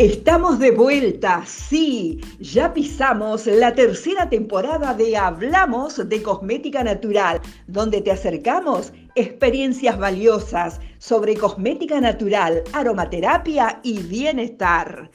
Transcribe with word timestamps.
Estamos 0.00 0.58
de 0.58 0.70
vuelta, 0.70 1.44
sí, 1.44 2.22
ya 2.38 2.72
pisamos 2.72 3.44
la 3.44 3.74
tercera 3.74 4.30
temporada 4.30 4.94
de 4.94 5.14
Hablamos 5.14 6.08
de 6.08 6.22
Cosmética 6.22 6.82
Natural, 6.82 7.38
donde 7.66 8.00
te 8.00 8.10
acercamos 8.10 8.94
experiencias 9.14 9.98
valiosas 9.98 10.80
sobre 10.96 11.36
cosmética 11.36 12.00
natural, 12.00 12.62
aromaterapia 12.72 13.78
y 13.82 13.98
bienestar. 13.98 15.10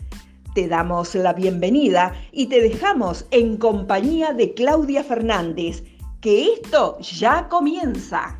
Te 0.53 0.67
damos 0.67 1.15
la 1.15 1.33
bienvenida 1.33 2.13
y 2.31 2.45
te 2.45 2.61
dejamos 2.61 3.25
en 3.31 3.57
compañía 3.57 4.33
de 4.33 4.53
Claudia 4.53 5.03
Fernández, 5.03 5.83
que 6.21 6.53
esto 6.53 6.99
ya 6.99 7.49
comienza. 7.49 8.39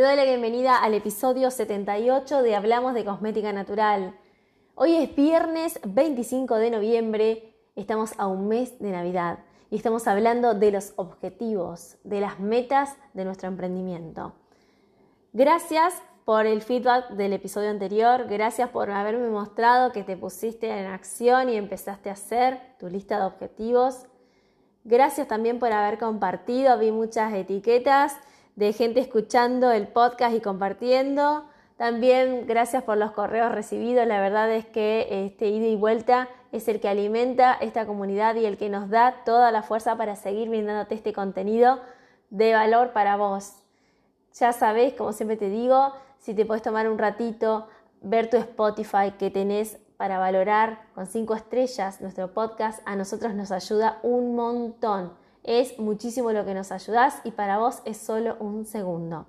Te 0.00 0.06
doy 0.06 0.16
la 0.16 0.24
bienvenida 0.24 0.78
al 0.78 0.94
episodio 0.94 1.50
78 1.50 2.42
de 2.42 2.56
Hablamos 2.56 2.94
de 2.94 3.04
Cosmética 3.04 3.52
Natural. 3.52 4.18
Hoy 4.74 4.96
es 4.96 5.14
viernes 5.14 5.78
25 5.84 6.56
de 6.56 6.70
noviembre, 6.70 7.54
estamos 7.76 8.12
a 8.16 8.26
un 8.26 8.48
mes 8.48 8.78
de 8.78 8.92
Navidad 8.92 9.40
y 9.68 9.76
estamos 9.76 10.08
hablando 10.08 10.54
de 10.54 10.70
los 10.70 10.94
objetivos, 10.96 11.98
de 12.02 12.20
las 12.20 12.40
metas 12.40 12.96
de 13.12 13.26
nuestro 13.26 13.48
emprendimiento. 13.48 14.32
Gracias 15.34 15.92
por 16.24 16.46
el 16.46 16.62
feedback 16.62 17.10
del 17.10 17.34
episodio 17.34 17.68
anterior, 17.68 18.24
gracias 18.26 18.70
por 18.70 18.90
haberme 18.90 19.28
mostrado 19.28 19.92
que 19.92 20.02
te 20.02 20.16
pusiste 20.16 20.70
en 20.70 20.86
acción 20.86 21.50
y 21.50 21.56
empezaste 21.56 22.08
a 22.08 22.14
hacer 22.14 22.58
tu 22.78 22.88
lista 22.88 23.18
de 23.18 23.26
objetivos. 23.26 24.06
Gracias 24.84 25.28
también 25.28 25.58
por 25.58 25.74
haber 25.74 25.98
compartido, 25.98 26.78
vi 26.78 26.90
muchas 26.90 27.34
etiquetas 27.34 28.16
de 28.60 28.74
gente 28.74 29.00
escuchando 29.00 29.72
el 29.72 29.88
podcast 29.88 30.36
y 30.36 30.42
compartiendo. 30.42 31.46
También 31.78 32.46
gracias 32.46 32.82
por 32.82 32.98
los 32.98 33.12
correos 33.12 33.50
recibidos. 33.50 34.06
La 34.06 34.20
verdad 34.20 34.52
es 34.52 34.66
que 34.66 35.24
este 35.24 35.48
ida 35.48 35.66
y 35.66 35.76
vuelta 35.76 36.28
es 36.52 36.68
el 36.68 36.78
que 36.78 36.90
alimenta 36.90 37.54
esta 37.54 37.86
comunidad 37.86 38.34
y 38.34 38.44
el 38.44 38.58
que 38.58 38.68
nos 38.68 38.90
da 38.90 39.24
toda 39.24 39.50
la 39.50 39.62
fuerza 39.62 39.96
para 39.96 40.14
seguir 40.14 40.50
brindándote 40.50 40.94
este 40.94 41.14
contenido 41.14 41.80
de 42.28 42.52
valor 42.52 42.92
para 42.92 43.16
vos. 43.16 43.54
Ya 44.34 44.52
sabés, 44.52 44.92
como 44.92 45.14
siempre 45.14 45.38
te 45.38 45.48
digo, 45.48 45.94
si 46.18 46.34
te 46.34 46.44
puedes 46.44 46.62
tomar 46.62 46.86
un 46.86 46.98
ratito, 46.98 47.66
ver 48.02 48.28
tu 48.28 48.36
Spotify 48.36 49.12
que 49.18 49.30
tenés 49.30 49.78
para 49.96 50.18
valorar 50.18 50.82
con 50.94 51.06
cinco 51.06 51.34
estrellas 51.34 52.02
nuestro 52.02 52.34
podcast, 52.34 52.82
a 52.84 52.94
nosotros 52.94 53.32
nos 53.32 53.52
ayuda 53.52 54.00
un 54.02 54.36
montón. 54.36 55.14
Es 55.42 55.78
muchísimo 55.78 56.32
lo 56.32 56.44
que 56.44 56.54
nos 56.54 56.70
ayudas 56.70 57.20
y 57.24 57.30
para 57.30 57.58
vos 57.58 57.80
es 57.84 57.96
solo 57.96 58.36
un 58.40 58.66
segundo. 58.66 59.26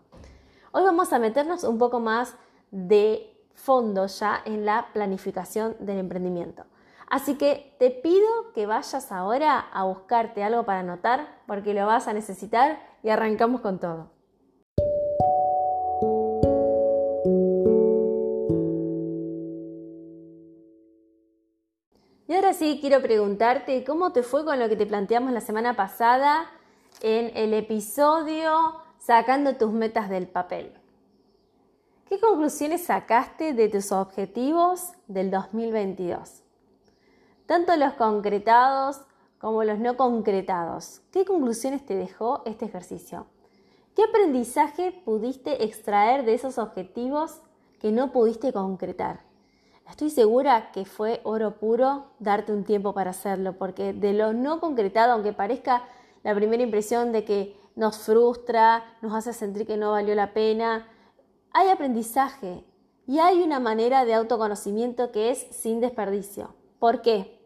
Hoy 0.74 0.84
vamos 0.84 1.14
a 1.14 1.20
meternos 1.20 1.64
un 1.64 1.78
poco 1.78 2.00
más 2.00 2.36
de 2.72 3.34
fondo 3.54 4.08
ya 4.08 4.42
en 4.46 4.66
la 4.66 4.88
planificación 4.94 5.76
del 5.80 6.00
emprendimiento. 6.00 6.66
Así 7.10 7.36
que 7.36 7.76
te 7.80 7.92
pido 7.92 8.28
que 8.54 8.66
vayas 8.66 9.12
ahora 9.12 9.60
a 9.60 9.84
buscarte 9.84 10.44
algo 10.44 10.64
para 10.64 10.80
anotar 10.80 11.28
porque 11.48 11.74
lo 11.74 11.86
vas 11.86 12.08
a 12.08 12.14
necesitar 12.14 12.80
y 13.04 13.10
arrancamos 13.10 13.62
con 13.62 13.80
todo. 13.80 14.12
Sí 22.62 22.78
quiero 22.80 23.02
preguntarte 23.02 23.84
cómo 23.84 24.12
te 24.12 24.22
fue 24.22 24.46
con 24.46 24.60
lo 24.60 24.70
que 24.70 24.76
te 24.76 24.86
planteamos 24.86 25.32
la 25.32 25.42
semana 25.42 25.76
pasada 25.76 26.46
en 27.02 27.36
el 27.36 27.56
episodio 27.56 28.76
Sacando 29.00 29.56
tus 29.56 29.72
metas 29.72 30.12
del 30.12 30.28
papel. 30.28 30.72
¿Qué 32.08 32.20
conclusiones 32.20 32.84
sacaste 32.84 33.54
de 33.54 33.68
tus 33.68 33.92
objetivos 33.92 34.92
del 35.08 35.32
2022? 35.32 36.44
Tanto 37.48 37.76
los 37.78 37.94
concretados 37.94 39.02
como 39.40 39.64
los 39.64 39.80
no 39.80 39.98
concretados. 39.98 41.02
¿Qué 41.12 41.26
conclusiones 41.26 41.84
te 41.84 41.96
dejó 41.96 42.44
este 42.46 42.66
ejercicio? 42.66 43.26
¿Qué 43.96 44.04
aprendizaje 44.04 44.92
pudiste 45.04 45.64
extraer 45.64 46.26
de 46.26 46.36
esos 46.36 46.60
objetivos 46.60 47.42
que 47.80 47.92
no 47.92 48.12
pudiste 48.12 48.54
concretar? 48.54 49.31
Estoy 49.90 50.10
segura 50.10 50.72
que 50.72 50.86
fue 50.86 51.22
oro 51.24 51.58
puro 51.58 52.06
darte 52.20 52.54
un 52.54 52.64
tiempo 52.64 52.94
para 52.94 53.12
hacerlo, 53.12 53.54
porque 53.54 53.94
de 53.94 54.14
lo 54.14 54.34
no 54.34 54.60
concretado, 54.60 55.14
aunque 55.14 55.34
parezca 55.34 55.84
la 56.24 56.34
primera 56.36 56.64
impresión 56.64 57.12
de 57.12 57.26
que 57.26 57.58
nos 57.76 57.98
frustra, 57.98 58.84
nos 59.02 59.14
hace 59.14 59.34
sentir 59.34 59.66
que 59.66 59.78
no 59.78 59.92
valió 59.92 60.16
la 60.16 60.34
pena, 60.34 60.88
hay 61.52 61.70
aprendizaje 61.70 62.64
y 63.08 63.20
hay 63.20 63.42
una 63.42 63.60
manera 63.60 64.06
de 64.06 64.14
autoconocimiento 64.14 65.12
que 65.12 65.32
es 65.32 65.48
sin 65.52 65.82
desperdicio. 65.82 66.54
¿Por 66.80 67.02
qué? 67.02 67.40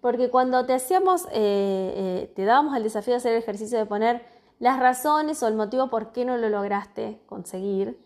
Porque 0.00 0.30
cuando 0.30 0.64
te 0.66 0.72
hacíamos, 0.72 1.26
eh, 1.26 1.30
eh, 1.32 2.32
te 2.34 2.44
dábamos 2.44 2.76
el 2.76 2.82
desafío 2.82 3.12
de 3.14 3.18
hacer 3.18 3.32
el 3.32 3.38
ejercicio 3.38 3.78
de 3.78 3.86
poner 3.86 4.24
las 4.58 4.78
razones 4.78 5.42
o 5.42 5.48
el 5.48 5.54
motivo 5.54 5.88
por 5.88 6.12
qué 6.12 6.24
no 6.24 6.36
lo 6.36 6.48
lograste 6.48 7.20
conseguir, 7.26 7.98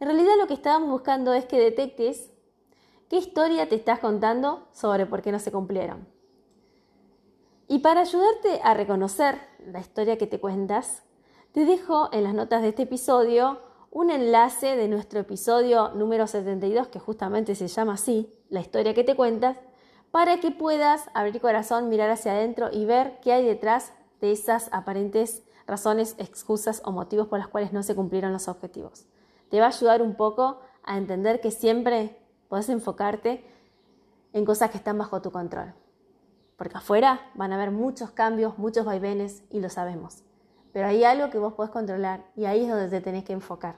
en 0.00 0.06
realidad 0.06 0.32
lo 0.38 0.46
que 0.46 0.54
estábamos 0.54 0.90
buscando 0.90 1.34
es 1.34 1.44
que 1.44 1.58
detectes 1.58 2.30
¿Qué 3.10 3.16
historia 3.16 3.68
te 3.68 3.74
estás 3.74 3.98
contando 3.98 4.68
sobre 4.70 5.04
por 5.04 5.20
qué 5.20 5.32
no 5.32 5.40
se 5.40 5.50
cumplieron? 5.50 6.06
Y 7.66 7.80
para 7.80 8.02
ayudarte 8.02 8.60
a 8.62 8.72
reconocer 8.72 9.36
la 9.66 9.80
historia 9.80 10.16
que 10.16 10.28
te 10.28 10.38
cuentas, 10.38 11.02
te 11.50 11.64
dejo 11.64 12.08
en 12.12 12.22
las 12.22 12.34
notas 12.34 12.62
de 12.62 12.68
este 12.68 12.84
episodio 12.84 13.58
un 13.90 14.10
enlace 14.10 14.76
de 14.76 14.86
nuestro 14.86 15.18
episodio 15.18 15.88
número 15.88 16.28
72, 16.28 16.86
que 16.86 17.00
justamente 17.00 17.56
se 17.56 17.66
llama 17.66 17.94
así, 17.94 18.32
la 18.48 18.60
historia 18.60 18.94
que 18.94 19.02
te 19.02 19.16
cuentas, 19.16 19.56
para 20.12 20.38
que 20.38 20.52
puedas 20.52 21.08
abrir 21.12 21.40
corazón, 21.40 21.88
mirar 21.88 22.10
hacia 22.10 22.30
adentro 22.30 22.68
y 22.70 22.84
ver 22.84 23.18
qué 23.22 23.32
hay 23.32 23.44
detrás 23.44 23.92
de 24.20 24.30
esas 24.30 24.68
aparentes 24.70 25.42
razones, 25.66 26.14
excusas 26.18 26.80
o 26.84 26.92
motivos 26.92 27.26
por 27.26 27.40
las 27.40 27.48
cuales 27.48 27.72
no 27.72 27.82
se 27.82 27.96
cumplieron 27.96 28.32
los 28.32 28.46
objetivos. 28.46 29.06
Te 29.48 29.58
va 29.58 29.66
a 29.66 29.70
ayudar 29.70 30.00
un 30.00 30.14
poco 30.14 30.60
a 30.84 30.96
entender 30.96 31.40
que 31.40 31.50
siempre 31.50 32.19
Puedes 32.50 32.68
enfocarte 32.68 33.44
en 34.32 34.44
cosas 34.44 34.70
que 34.70 34.76
están 34.76 34.98
bajo 34.98 35.22
tu 35.22 35.30
control. 35.30 35.72
Porque 36.56 36.78
afuera 36.78 37.30
van 37.36 37.52
a 37.52 37.54
haber 37.54 37.70
muchos 37.70 38.10
cambios, 38.10 38.58
muchos 38.58 38.84
vaivenes 38.84 39.44
y 39.50 39.60
lo 39.60 39.70
sabemos. 39.70 40.24
Pero 40.72 40.88
hay 40.88 41.04
algo 41.04 41.30
que 41.30 41.38
vos 41.38 41.52
podés 41.52 41.70
controlar 41.70 42.24
y 42.34 42.46
ahí 42.46 42.64
es 42.64 42.68
donde 42.68 42.88
te 42.88 43.00
tenés 43.00 43.22
que 43.22 43.34
enfocar. 43.34 43.76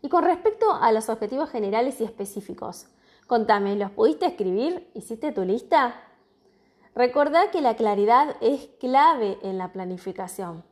Y 0.00 0.08
con 0.08 0.22
respecto 0.22 0.72
a 0.72 0.92
los 0.92 1.08
objetivos 1.08 1.50
generales 1.50 2.00
y 2.00 2.04
específicos, 2.04 2.86
contame, 3.26 3.74
¿los 3.74 3.90
pudiste 3.90 4.26
escribir? 4.26 4.88
¿Hiciste 4.94 5.32
tu 5.32 5.42
lista? 5.42 5.96
Recordá 6.94 7.50
que 7.50 7.62
la 7.62 7.74
claridad 7.74 8.36
es 8.40 8.68
clave 8.78 9.38
en 9.42 9.58
la 9.58 9.72
planificación. 9.72 10.62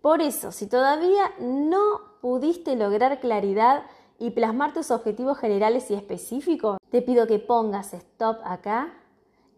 Por 0.00 0.22
eso, 0.22 0.50
si 0.50 0.66
todavía 0.66 1.30
no 1.40 2.00
pudiste 2.22 2.74
lograr 2.74 3.20
claridad 3.20 3.84
y 4.18 4.30
plasmar 4.30 4.72
tus 4.72 4.90
objetivos 4.90 5.38
generales 5.38 5.90
y 5.90 5.94
específicos, 5.94 6.78
te 6.90 7.02
pido 7.02 7.26
que 7.26 7.38
pongas 7.38 7.92
stop 7.94 8.38
acá 8.44 8.94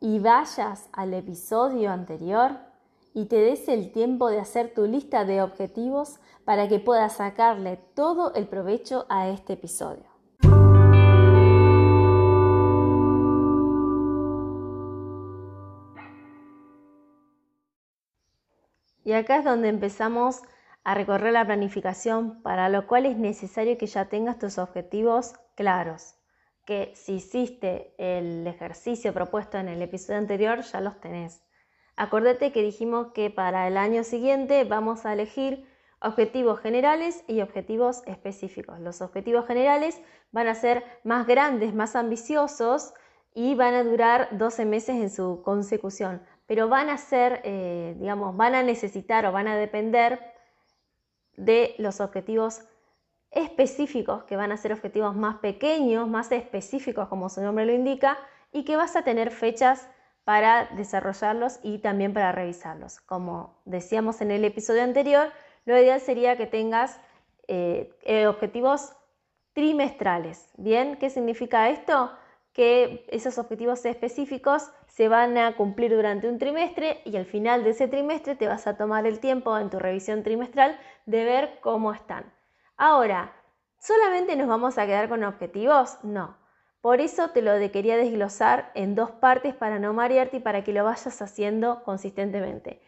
y 0.00 0.18
vayas 0.18 0.88
al 0.92 1.14
episodio 1.14 1.90
anterior 1.90 2.52
y 3.14 3.26
te 3.26 3.36
des 3.36 3.68
el 3.68 3.92
tiempo 3.92 4.28
de 4.28 4.40
hacer 4.40 4.74
tu 4.74 4.86
lista 4.86 5.24
de 5.24 5.42
objetivos 5.42 6.20
para 6.44 6.68
que 6.68 6.78
puedas 6.78 7.14
sacarle 7.14 7.78
todo 7.94 8.34
el 8.34 8.46
provecho 8.46 9.06
a 9.08 9.28
este 9.28 9.54
episodio. 9.54 10.04
Y 19.04 19.12
acá 19.12 19.38
es 19.38 19.44
donde 19.44 19.68
empezamos 19.68 20.42
a 20.84 20.94
recorrer 20.94 21.32
la 21.32 21.44
planificación, 21.44 22.42
para 22.42 22.68
lo 22.68 22.86
cual 22.86 23.06
es 23.06 23.16
necesario 23.16 23.76
que 23.76 23.86
ya 23.86 24.06
tengas 24.06 24.38
tus 24.38 24.58
objetivos 24.58 25.34
claros, 25.54 26.14
que 26.64 26.92
si 26.94 27.14
hiciste 27.14 27.94
el 27.98 28.46
ejercicio 28.46 29.12
propuesto 29.12 29.58
en 29.58 29.68
el 29.68 29.82
episodio 29.82 30.18
anterior, 30.18 30.62
ya 30.62 30.80
los 30.80 31.00
tenés. 31.00 31.42
Acordate 31.96 32.52
que 32.52 32.62
dijimos 32.62 33.08
que 33.12 33.28
para 33.28 33.66
el 33.66 33.76
año 33.76 34.04
siguiente 34.04 34.64
vamos 34.64 35.04
a 35.04 35.12
elegir 35.12 35.66
objetivos 36.00 36.60
generales 36.60 37.24
y 37.26 37.40
objetivos 37.40 38.02
específicos. 38.06 38.78
Los 38.80 39.00
objetivos 39.00 39.46
generales 39.46 40.00
van 40.30 40.46
a 40.46 40.54
ser 40.54 40.84
más 41.04 41.26
grandes, 41.26 41.74
más 41.74 41.96
ambiciosos 41.96 42.94
y 43.34 43.54
van 43.54 43.74
a 43.74 43.84
durar 43.84 44.28
12 44.32 44.64
meses 44.64 44.96
en 44.96 45.10
su 45.10 45.42
consecución, 45.42 46.22
pero 46.46 46.68
van 46.68 46.88
a 46.88 46.98
ser, 46.98 47.40
eh, 47.44 47.96
digamos, 47.98 48.36
van 48.36 48.54
a 48.54 48.62
necesitar 48.62 49.26
o 49.26 49.32
van 49.32 49.48
a 49.48 49.56
depender 49.56 50.20
de 51.38 51.74
los 51.78 52.00
objetivos 52.00 52.62
específicos, 53.30 54.24
que 54.24 54.36
van 54.36 54.52
a 54.52 54.56
ser 54.56 54.72
objetivos 54.72 55.14
más 55.14 55.36
pequeños, 55.36 56.08
más 56.08 56.32
específicos, 56.32 57.08
como 57.08 57.28
su 57.28 57.40
nombre 57.40 57.66
lo 57.66 57.72
indica, 57.72 58.18
y 58.52 58.64
que 58.64 58.76
vas 58.76 58.96
a 58.96 59.02
tener 59.02 59.30
fechas 59.30 59.88
para 60.24 60.66
desarrollarlos 60.76 61.60
y 61.62 61.78
también 61.78 62.12
para 62.12 62.32
revisarlos. 62.32 63.00
Como 63.00 63.60
decíamos 63.64 64.20
en 64.20 64.30
el 64.30 64.44
episodio 64.44 64.82
anterior, 64.82 65.32
lo 65.64 65.78
ideal 65.78 66.00
sería 66.00 66.36
que 66.36 66.46
tengas 66.46 67.00
eh, 67.46 67.94
eh, 68.02 68.26
objetivos 68.26 68.92
trimestrales. 69.54 70.50
¿Bien? 70.56 70.96
¿Qué 70.96 71.10
significa 71.10 71.70
esto? 71.70 72.12
Que 72.58 73.06
esos 73.12 73.38
objetivos 73.38 73.84
específicos 73.84 74.72
se 74.88 75.06
van 75.06 75.38
a 75.38 75.54
cumplir 75.54 75.94
durante 75.94 76.28
un 76.28 76.40
trimestre 76.40 77.02
y 77.04 77.16
al 77.16 77.24
final 77.24 77.62
de 77.62 77.70
ese 77.70 77.86
trimestre 77.86 78.34
te 78.34 78.48
vas 78.48 78.66
a 78.66 78.76
tomar 78.76 79.06
el 79.06 79.20
tiempo 79.20 79.56
en 79.56 79.70
tu 79.70 79.78
revisión 79.78 80.24
trimestral 80.24 80.76
de 81.06 81.22
ver 81.22 81.60
cómo 81.60 81.92
están. 81.92 82.32
Ahora, 82.76 83.32
¿solamente 83.78 84.34
nos 84.34 84.48
vamos 84.48 84.76
a 84.76 84.86
quedar 84.86 85.08
con 85.08 85.22
objetivos? 85.22 86.02
No. 86.02 86.36
Por 86.80 87.00
eso 87.00 87.30
te 87.30 87.42
lo 87.42 87.52
quería 87.70 87.96
desglosar 87.96 88.72
en 88.74 88.96
dos 88.96 89.12
partes 89.12 89.54
para 89.54 89.78
no 89.78 89.92
marearte 89.92 90.38
y 90.38 90.40
para 90.40 90.64
que 90.64 90.72
lo 90.72 90.82
vayas 90.82 91.22
haciendo 91.22 91.84
consistentemente. 91.84 92.82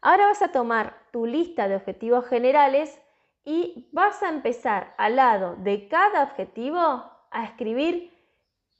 Ahora 0.00 0.26
vas 0.26 0.42
a 0.42 0.50
tomar 0.50 0.96
tu 1.12 1.26
lista 1.26 1.68
de 1.68 1.76
objetivos 1.76 2.26
generales 2.26 3.00
y 3.44 3.88
vas 3.92 4.20
a 4.24 4.30
empezar 4.30 4.94
al 4.98 5.14
lado 5.14 5.54
de 5.58 5.86
cada 5.86 6.24
objetivo 6.24 6.80
a 7.30 7.44
escribir 7.44 8.11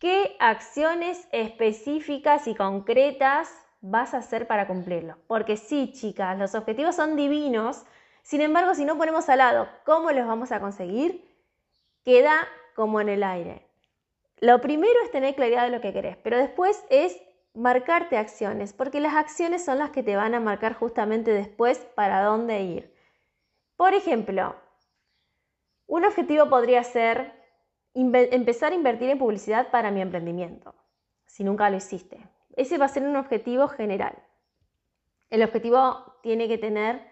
qué 0.02 0.34
acciones 0.40 1.28
específicas 1.30 2.48
y 2.48 2.56
concretas 2.56 3.48
vas 3.80 4.14
a 4.14 4.16
hacer 4.16 4.48
para 4.48 4.66
cumplirlo. 4.66 5.16
Porque 5.28 5.56
sí, 5.56 5.92
chicas, 5.92 6.36
los 6.40 6.56
objetivos 6.56 6.96
son 6.96 7.14
divinos, 7.14 7.84
sin 8.24 8.40
embargo, 8.40 8.74
si 8.74 8.84
no 8.84 8.98
ponemos 8.98 9.28
al 9.28 9.38
lado 9.38 9.68
cómo 9.84 10.10
los 10.10 10.26
vamos 10.26 10.50
a 10.50 10.58
conseguir, 10.58 11.24
queda 12.04 12.48
como 12.74 13.00
en 13.00 13.10
el 13.10 13.22
aire. 13.22 13.64
Lo 14.40 14.60
primero 14.60 14.92
es 15.04 15.12
tener 15.12 15.36
claridad 15.36 15.62
de 15.62 15.70
lo 15.70 15.80
que 15.80 15.92
querés, 15.92 16.16
pero 16.16 16.36
después 16.36 16.84
es 16.90 17.22
marcarte 17.54 18.16
acciones, 18.16 18.72
porque 18.72 18.98
las 18.98 19.14
acciones 19.14 19.64
son 19.64 19.78
las 19.78 19.90
que 19.90 20.02
te 20.02 20.16
van 20.16 20.34
a 20.34 20.40
marcar 20.40 20.74
justamente 20.74 21.30
después 21.30 21.78
para 21.94 22.24
dónde 22.24 22.60
ir. 22.62 22.92
Por 23.76 23.94
ejemplo, 23.94 24.56
un 25.86 26.04
objetivo 26.04 26.48
podría 26.48 26.82
ser 26.82 27.41
empezar 27.94 28.72
a 28.72 28.76
invertir 28.76 29.10
en 29.10 29.18
publicidad 29.18 29.70
para 29.70 29.90
mi 29.90 30.00
emprendimiento, 30.00 30.74
si 31.26 31.44
nunca 31.44 31.70
lo 31.70 31.76
hiciste. 31.76 32.26
Ese 32.56 32.78
va 32.78 32.86
a 32.86 32.88
ser 32.88 33.04
un 33.04 33.16
objetivo 33.16 33.68
general. 33.68 34.14
El 35.30 35.42
objetivo 35.42 36.18
tiene 36.22 36.48
que 36.48 36.58
tener 36.58 37.06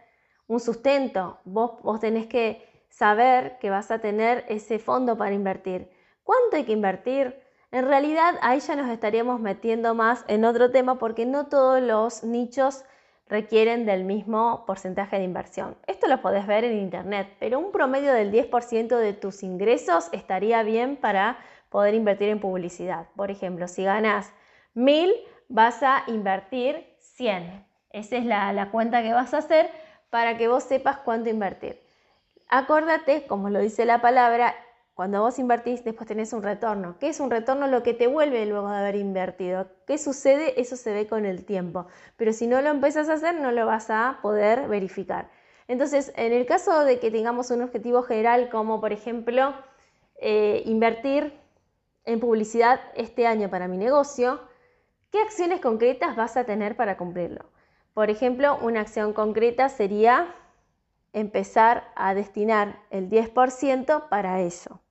un 0.47 0.61
sustento. 0.61 1.41
Vos, 1.45 1.81
vos 1.83 2.01
tenés 2.01 2.27
que 2.27 2.85
saber 2.91 3.59
que 3.59 3.71
vas 3.71 3.91
a 3.91 4.01
tener 4.01 4.45
ese 4.49 4.79
fondo 4.79 5.17
para 5.17 5.35
invertir. 5.35 5.91
¿Cuánto 6.23 6.57
hay 6.57 6.65
que 6.65 6.73
invertir? 6.73 7.41
En 7.73 7.87
realidad 7.87 8.35
ahí 8.43 8.61
ya 8.61 8.75
nos 8.77 8.91
estaríamos 8.91 9.41
metiendo 9.41 9.95
más 9.95 10.25
en 10.29 10.45
otro 10.45 10.71
tema 10.71 10.99
porque 10.99 11.25
no 11.25 11.47
todos 11.47 11.81
los 11.81 12.25
nichos 12.25 12.85
requieren 13.31 13.87
del 13.87 14.05
mismo 14.05 14.65
porcentaje 14.67 15.17
de 15.17 15.25
inversión. 15.25 15.77
Esto 15.87 16.09
lo 16.09 16.21
podés 16.21 16.47
ver 16.47 16.65
en 16.65 16.77
internet, 16.77 17.29
pero 17.39 17.61
un 17.61 17.71
promedio 17.71 18.13
del 18.13 18.33
10% 18.33 18.97
de 18.97 19.13
tus 19.13 19.43
ingresos 19.45 20.09
estaría 20.13 20.63
bien 20.65 20.97
para 20.97 21.39
poder 21.71 21.95
invertir 21.95 22.29
en 22.29 22.41
publicidad. 22.41 23.07
Por 23.15 23.31
ejemplo, 23.31 23.69
si 23.69 23.85
ganas 23.85 24.33
1000, 24.75 25.15
vas 25.49 25.83
a 25.83 26.03
invertir 26.09 26.97
100. 26.99 27.65
Esa 27.91 28.17
es 28.17 28.27
la, 28.27 28.53
la 28.53 28.71
cuenta 28.71 29.03
que 29.03 29.13
vas 29.13 29.33
a 29.33 29.39
hacer 29.39 29.71
para 30.11 30.37
que 30.37 30.49
vos 30.49 30.65
sepas 30.65 30.99
cuánto 30.99 31.31
invertir. 31.31 31.81
Acordate, 32.49 33.27
como 33.29 33.49
lo 33.49 33.61
dice 33.61 33.85
la 33.85 34.01
palabra, 34.01 34.57
cuando 35.01 35.23
vos 35.23 35.39
invertís, 35.39 35.83
después 35.83 36.07
tenés 36.07 36.35
un 36.35 36.43
retorno. 36.43 36.97
¿Qué 37.01 37.09
es 37.09 37.21
un 37.21 37.31
retorno? 37.31 37.67
Lo 37.67 37.83
que 37.83 37.95
te 37.95 38.07
vuelve 38.07 38.45
luego 38.45 38.69
de 38.69 38.77
haber 38.77 38.97
invertido. 38.97 39.67
¿Qué 39.87 39.97
sucede? 39.97 40.61
Eso 40.61 40.77
se 40.77 40.93
ve 40.93 41.07
con 41.07 41.25
el 41.25 41.47
tiempo. 41.47 41.87
Pero 42.19 42.35
si 42.35 42.47
no 42.47 42.61
lo 42.61 42.69
empiezas 42.69 43.09
a 43.09 43.15
hacer, 43.15 43.41
no 43.41 43.51
lo 43.51 43.65
vas 43.65 43.89
a 43.89 44.19
poder 44.21 44.69
verificar. 44.69 45.31
Entonces, 45.69 46.13
en 46.17 46.35
el 46.35 46.45
caso 46.45 46.85
de 46.85 46.99
que 46.99 47.11
tengamos 47.11 47.51
un 47.51 47.63
objetivo 47.63 48.03
general, 48.03 48.51
como 48.51 48.79
por 48.79 48.93
ejemplo 48.93 49.55
eh, 50.17 50.65
invertir 50.67 51.33
en 52.05 52.21
publicidad 52.21 52.79
este 52.95 53.27
año 53.27 53.49
para 53.49 53.69
mi 53.69 53.79
negocio, 53.79 54.39
¿qué 55.11 55.19
acciones 55.23 55.63
concretas 55.63 56.15
vas 56.15 56.37
a 56.37 56.45
tener 56.45 56.77
para 56.77 56.99
cumplirlo? 56.99 57.47
Por 57.95 58.11
ejemplo, 58.11 58.59
una 58.61 58.83
acción 58.83 59.15
concreta 59.15 59.71
sería 59.71 60.35
empezar 61.15 61.91
a 61.97 62.13
destinar 62.13 62.81
el 62.91 63.09
10% 63.09 64.11
para 64.11 64.43
eso 64.43 64.83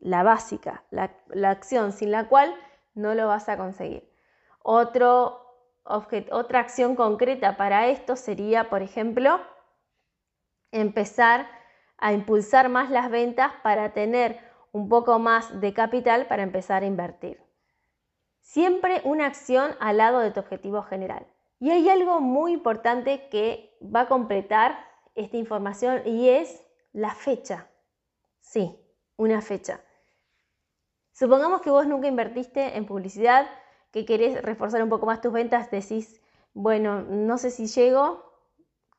la 0.00 0.22
básica, 0.22 0.84
la, 0.90 1.10
acción 1.50 1.92
sin 1.92 2.10
la 2.10 2.28
cual 2.28 2.54
no 2.94 3.14
lo 3.14 3.26
vas 3.26 3.48
a 3.48 3.56
conseguir. 3.56 4.08
otra 4.62 5.40
acción 6.60 6.96
concreta 6.96 7.56
para 7.56 7.88
esto 7.88 8.16
sería, 8.16 8.70
por 8.70 8.82
ejemplo, 8.82 9.40
empezar 10.70 11.46
a 11.96 12.12
impulsar 12.12 12.68
más 12.68 12.90
las 12.90 13.10
ventas 13.10 13.52
para 13.62 13.92
tener 13.92 14.40
un 14.72 14.88
poco 14.88 15.18
más 15.18 15.60
de 15.60 15.72
capital 15.72 16.26
para 16.26 16.42
empezar 16.42 16.82
a 16.82 16.86
invertir. 16.86 17.42
Siempre 18.40 19.00
una 19.04 19.26
acción 19.26 19.72
al 19.80 19.98
lado 19.98 20.20
de 20.20 20.30
tu 20.30 20.40
objetivo 20.40 20.82
general. 20.82 21.26
Y 21.60 21.70
hay 21.70 21.88
algo 21.90 22.20
muy 22.20 22.52
importante 22.52 23.28
que 23.28 23.76
va 23.82 24.02
a 24.02 24.08
completar 24.08 24.78
esta 25.14 25.36
información 25.36 26.02
y 26.06 26.28
es 26.28 26.64
la 26.92 27.14
fecha. 27.14 27.68
Sí, 28.40 28.78
una 29.16 29.40
fecha. 29.40 29.80
Supongamos 31.18 31.62
que 31.62 31.70
vos 31.70 31.84
nunca 31.84 32.06
invertiste 32.06 32.76
en 32.76 32.86
publicidad, 32.86 33.48
que 33.90 34.04
querés 34.04 34.40
reforzar 34.40 34.84
un 34.84 34.88
poco 34.88 35.04
más 35.04 35.20
tus 35.20 35.32
ventas, 35.32 35.68
decís, 35.68 36.22
bueno, 36.54 37.02
no 37.02 37.38
sé 37.38 37.50
si 37.50 37.66
llego. 37.66 38.22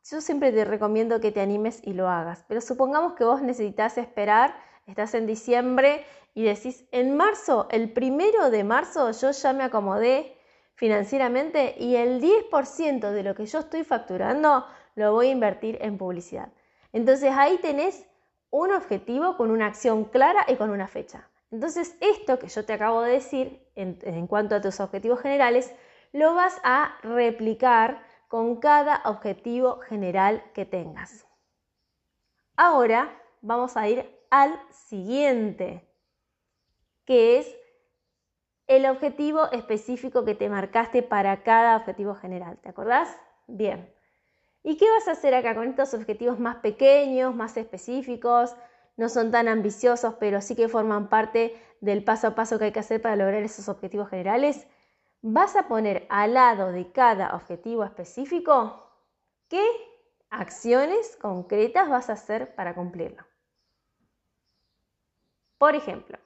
Yo 0.03 0.19
siempre 0.19 0.51
te 0.51 0.65
recomiendo 0.65 1.21
que 1.21 1.31
te 1.31 1.39
animes 1.39 1.79
y 1.81 1.93
lo 1.93 2.09
hagas, 2.09 2.43
pero 2.49 2.59
supongamos 2.59 3.13
que 3.13 3.23
vos 3.23 3.41
necesitas 3.41 3.97
esperar, 3.97 4.53
estás 4.85 5.13
en 5.13 5.27
diciembre 5.27 6.03
y 6.33 6.43
decís, 6.43 6.85
en 6.91 7.15
marzo, 7.15 7.69
el 7.71 7.93
primero 7.93 8.49
de 8.49 8.65
marzo, 8.65 9.11
yo 9.11 9.31
ya 9.31 9.53
me 9.53 9.63
acomodé 9.63 10.35
financieramente 10.75 11.75
y 11.79 11.95
el 11.95 12.21
10% 12.21 13.11
de 13.11 13.23
lo 13.23 13.33
que 13.33 13.45
yo 13.45 13.59
estoy 13.59 13.85
facturando 13.85 14.65
lo 14.95 15.13
voy 15.13 15.27
a 15.27 15.31
invertir 15.31 15.77
en 15.79 15.97
publicidad. 15.97 16.51
Entonces 16.91 17.31
ahí 17.33 17.59
tenés 17.59 18.05
un 18.49 18.73
objetivo 18.73 19.37
con 19.37 19.51
una 19.51 19.67
acción 19.67 20.03
clara 20.03 20.43
y 20.49 20.57
con 20.57 20.69
una 20.69 20.89
fecha. 20.89 21.29
Entonces, 21.51 21.97
esto 21.99 22.37
que 22.37 22.47
yo 22.47 22.65
te 22.65 22.73
acabo 22.73 23.01
de 23.01 23.13
decir 23.13 23.67
en, 23.75 24.27
cuanto 24.27 24.55
a 24.55 24.61
tus 24.61 24.79
objetivos 24.79 25.19
generales, 25.19 25.73
lo 26.11 26.35
vas 26.35 26.59
a 26.63 26.95
replicar 27.01 28.03
con 28.27 28.57
cada 28.57 29.01
objetivo 29.05 29.79
general 29.79 30.43
que 30.53 30.65
tengas. 30.65 31.25
Ahora 32.55 33.19
vamos 33.41 33.77
a 33.77 33.87
ir 33.87 34.19
al 34.29 34.59
siguiente, 34.69 35.87
que 37.05 37.39
es 37.39 37.55
el 38.67 38.85
objetivo 38.85 39.49
específico 39.51 40.23
que 40.25 40.35
te 40.35 40.49
marcaste 40.49 41.01
para 41.01 41.41
cada 41.41 41.77
objetivo 41.77 42.13
general. 42.13 42.59
¿Te 42.59 42.69
acordás? 42.69 43.09
Bien. 43.47 43.91
¿Y 44.61 44.77
qué 44.77 44.85
vas 44.91 45.07
a 45.07 45.13
hacer 45.13 45.33
acá 45.33 45.55
con 45.55 45.67
estos 45.67 45.95
objetivos 45.95 46.37
más 46.37 46.57
pequeños, 46.57 47.33
más 47.33 47.57
específicos? 47.57 48.55
No 48.99 49.07
son 49.07 49.31
tan 49.31 49.47
ambiciosos, 49.47 50.15
pero 50.19 50.41
sí 50.41 50.57
que 50.57 50.67
forman 50.67 51.07
parte 51.07 51.55
del 51.79 52.03
paso 52.03 52.27
a 52.27 52.35
paso 52.35 52.59
que 52.59 52.65
hay 52.65 52.71
que 52.73 52.81
hacer 52.81 53.01
para 53.01 53.15
lograr 53.15 53.41
esos 53.43 53.69
objetivos 53.69 54.09
generales, 54.09 54.67
vas 55.21 55.55
a 55.55 55.69
poner 55.69 56.05
al 56.09 56.33
lado 56.33 56.73
de 56.73 56.91
cada 56.91 57.33
objetivo 57.33 57.85
específico 57.85 58.91
qué 59.47 59.65
acciones 60.29 61.15
concretas 61.15 61.87
vas 61.87 62.09
a 62.09 62.13
hacer 62.13 62.53
para 62.55 62.75
cumplirlo. 62.75 63.23
Por 65.57 65.75
ejemplo, 65.75 66.17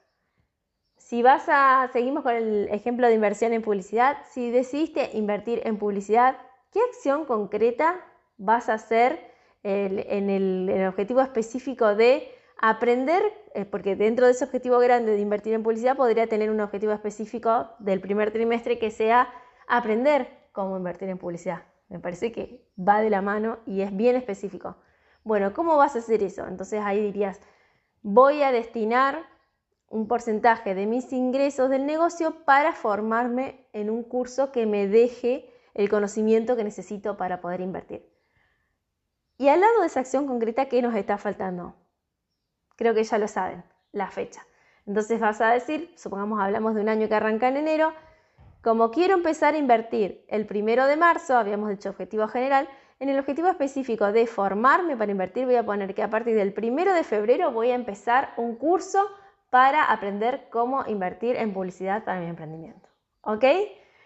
si 0.96 1.22
vas 1.22 1.44
a, 1.46 1.88
seguimos 1.92 2.24
con 2.24 2.34
el 2.34 2.68
ejemplo 2.70 3.06
de 3.06 3.14
inversión 3.14 3.52
en 3.52 3.62
publicidad, 3.62 4.18
si 4.32 4.50
decidiste 4.50 5.10
invertir 5.16 5.60
en 5.64 5.78
publicidad, 5.78 6.38
¿qué 6.72 6.80
acción 6.88 7.24
concreta 7.24 8.04
vas 8.36 8.68
a 8.68 8.74
hacer 8.74 9.32
en 9.62 10.28
el 10.28 10.88
objetivo 10.88 11.20
específico 11.20 11.94
de 11.94 12.33
Aprender, 12.66 13.22
eh, 13.52 13.66
porque 13.66 13.94
dentro 13.94 14.24
de 14.24 14.32
ese 14.32 14.42
objetivo 14.42 14.78
grande 14.78 15.12
de 15.12 15.20
invertir 15.20 15.52
en 15.52 15.62
publicidad 15.62 15.98
podría 15.98 16.26
tener 16.28 16.50
un 16.50 16.62
objetivo 16.62 16.94
específico 16.94 17.68
del 17.78 18.00
primer 18.00 18.30
trimestre 18.30 18.78
que 18.78 18.90
sea 18.90 19.28
aprender 19.68 20.30
cómo 20.52 20.78
invertir 20.78 21.10
en 21.10 21.18
publicidad. 21.18 21.64
Me 21.90 21.98
parece 21.98 22.32
que 22.32 22.66
va 22.78 23.02
de 23.02 23.10
la 23.10 23.20
mano 23.20 23.58
y 23.66 23.82
es 23.82 23.94
bien 23.94 24.16
específico. 24.16 24.78
Bueno, 25.24 25.52
¿cómo 25.52 25.76
vas 25.76 25.94
a 25.94 25.98
hacer 25.98 26.22
eso? 26.22 26.46
Entonces 26.46 26.80
ahí 26.82 27.02
dirías, 27.02 27.38
voy 28.00 28.42
a 28.42 28.50
destinar 28.50 29.26
un 29.90 30.08
porcentaje 30.08 30.74
de 30.74 30.86
mis 30.86 31.12
ingresos 31.12 31.68
del 31.68 31.84
negocio 31.84 32.46
para 32.46 32.72
formarme 32.72 33.68
en 33.74 33.90
un 33.90 34.02
curso 34.02 34.52
que 34.52 34.64
me 34.64 34.88
deje 34.88 35.52
el 35.74 35.90
conocimiento 35.90 36.56
que 36.56 36.64
necesito 36.64 37.18
para 37.18 37.42
poder 37.42 37.60
invertir. 37.60 38.10
Y 39.36 39.48
al 39.48 39.60
lado 39.60 39.82
de 39.82 39.88
esa 39.88 40.00
acción 40.00 40.26
concreta, 40.26 40.70
¿qué 40.70 40.80
nos 40.80 40.94
está 40.94 41.18
faltando? 41.18 41.74
Creo 42.76 42.94
que 42.94 43.04
ya 43.04 43.18
lo 43.18 43.28
saben, 43.28 43.64
la 43.92 44.08
fecha. 44.08 44.42
Entonces 44.86 45.18
vas 45.20 45.40
a 45.40 45.50
decir, 45.50 45.92
supongamos 45.96 46.40
hablamos 46.40 46.74
de 46.74 46.82
un 46.82 46.88
año 46.88 47.08
que 47.08 47.14
arranca 47.14 47.48
en 47.48 47.56
enero, 47.56 47.92
como 48.62 48.90
quiero 48.90 49.14
empezar 49.14 49.54
a 49.54 49.58
invertir 49.58 50.24
el 50.28 50.46
primero 50.46 50.86
de 50.86 50.96
marzo, 50.96 51.36
habíamos 51.36 51.68
dicho 51.70 51.90
objetivo 51.90 52.28
general, 52.28 52.68
en 53.00 53.08
el 53.08 53.18
objetivo 53.18 53.48
específico 53.48 54.12
de 54.12 54.26
formarme 54.26 54.96
para 54.96 55.10
invertir 55.10 55.46
voy 55.46 55.56
a 55.56 55.66
poner 55.66 55.94
que 55.94 56.02
a 56.02 56.10
partir 56.10 56.36
del 56.36 56.54
primero 56.54 56.94
de 56.94 57.04
febrero 57.04 57.50
voy 57.50 57.70
a 57.70 57.74
empezar 57.74 58.32
un 58.36 58.56
curso 58.56 59.04
para 59.50 59.84
aprender 59.84 60.48
cómo 60.50 60.84
invertir 60.86 61.36
en 61.36 61.52
publicidad 61.52 62.04
para 62.04 62.20
mi 62.20 62.26
emprendimiento. 62.26 62.88
¿Ok? 63.20 63.44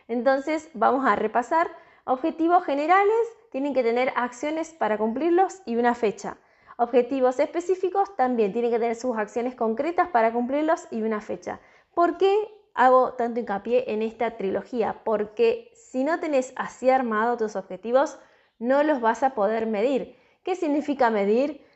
Entonces 0.08 0.70
vamos 0.74 1.06
a 1.06 1.16
repasar. 1.16 1.68
Objetivos 2.04 2.64
generales 2.64 3.16
tienen 3.52 3.74
que 3.74 3.82
tener 3.82 4.12
acciones 4.16 4.72
para 4.72 4.98
cumplirlos 4.98 5.62
y 5.66 5.76
una 5.76 5.94
fecha. 5.94 6.38
Objetivos 6.80 7.40
específicos 7.40 8.14
también 8.14 8.52
tienen 8.52 8.70
que 8.70 8.78
tener 8.78 8.94
sus 8.94 9.18
acciones 9.18 9.56
concretas 9.56 10.10
para 10.10 10.32
cumplirlos 10.32 10.86
y 10.92 11.02
una 11.02 11.20
fecha. 11.20 11.58
¿Por 11.92 12.18
qué 12.18 12.32
hago 12.72 13.14
tanto 13.14 13.40
hincapié 13.40 13.92
en 13.92 14.00
esta 14.00 14.36
trilogía? 14.36 15.00
Porque 15.02 15.72
si 15.74 16.04
no 16.04 16.20
tenés 16.20 16.52
así 16.54 16.88
armado 16.88 17.36
tus 17.36 17.56
objetivos, 17.56 18.20
no 18.60 18.84
los 18.84 19.00
vas 19.00 19.24
a 19.24 19.34
poder 19.34 19.66
medir. 19.66 20.16
¿Qué 20.44 20.54
significa 20.54 21.10
medir? 21.10 21.66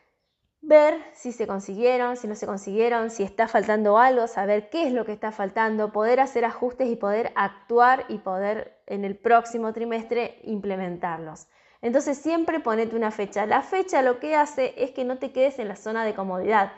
Ver 0.61 1.03
si 1.15 1.33
se 1.33 1.49
consiguieron, 1.49 2.17
si 2.17 2.29
no 2.29 2.37
se 2.37 2.47
consiguieron, 2.47 3.11
si 3.11 3.25
está 3.25 3.49
faltando 3.49 3.99
algo, 3.99 4.29
saber 4.29 4.71
qué 4.71 4.87
es 4.87 4.93
lo 4.93 5.05
que 5.05 5.11
está 5.11 5.33
faltando, 5.33 5.91
poder 5.91 6.21
hacer 6.21 6.45
ajustes 6.45 6.89
y 6.89 6.95
poder 6.95 7.33
actuar 7.35 8.05
y 8.09 8.19
poder 8.19 8.81
en 8.87 9.05
el 9.05 9.19
próximo 9.19 9.73
trimestre 9.73 10.39
implementarlos. 10.45 11.49
Entonces 11.83 12.17
siempre 12.17 12.61
ponete 12.61 12.97
una 12.97 13.11
fecha. 13.11 13.45
La 13.45 13.63
fecha 13.63 14.03
lo 14.03 14.21
que 14.21 14.37
hace 14.37 14.73
es 14.77 14.93
que 14.93 15.05
no 15.05 15.19
te 15.19 15.33
quedes 15.33 15.59
en 15.59 15.69
la 15.69 15.77
zona 15.77 16.05
de 16.05 16.15
comodidad, 16.15 16.73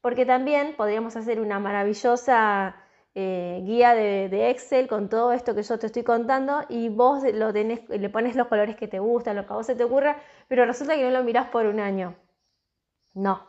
porque 0.00 0.26
también 0.26 0.74
podríamos 0.76 1.16
hacer 1.16 1.40
una 1.40 1.60
maravillosa 1.60 2.76
eh, 3.14 3.62
guía 3.64 3.94
de, 3.94 4.50
Excel 4.50 4.88
con 4.88 5.08
todo 5.08 5.32
esto 5.32 5.54
que 5.54 5.62
yo 5.62 5.78
te 5.78 5.86
estoy 5.86 6.02
contando 6.02 6.64
y 6.68 6.88
vos 6.88 7.22
lo 7.32 7.52
le 7.52 8.08
pones 8.10 8.36
los 8.36 8.48
colores 8.48 8.76
que 8.76 8.88
te 8.88 8.98
gustan, 8.98 9.36
lo 9.36 9.46
que 9.46 9.52
a 9.52 9.56
vos 9.56 9.66
se 9.66 9.76
te 9.76 9.84
ocurra, 9.84 10.20
pero 10.48 10.64
resulta 10.66 10.96
que 10.96 11.04
no 11.04 11.10
lo 11.10 11.24
mirás 11.24 11.48
por 11.48 11.66
un 11.66 11.80
año. 11.80 12.16
No, 13.14 13.46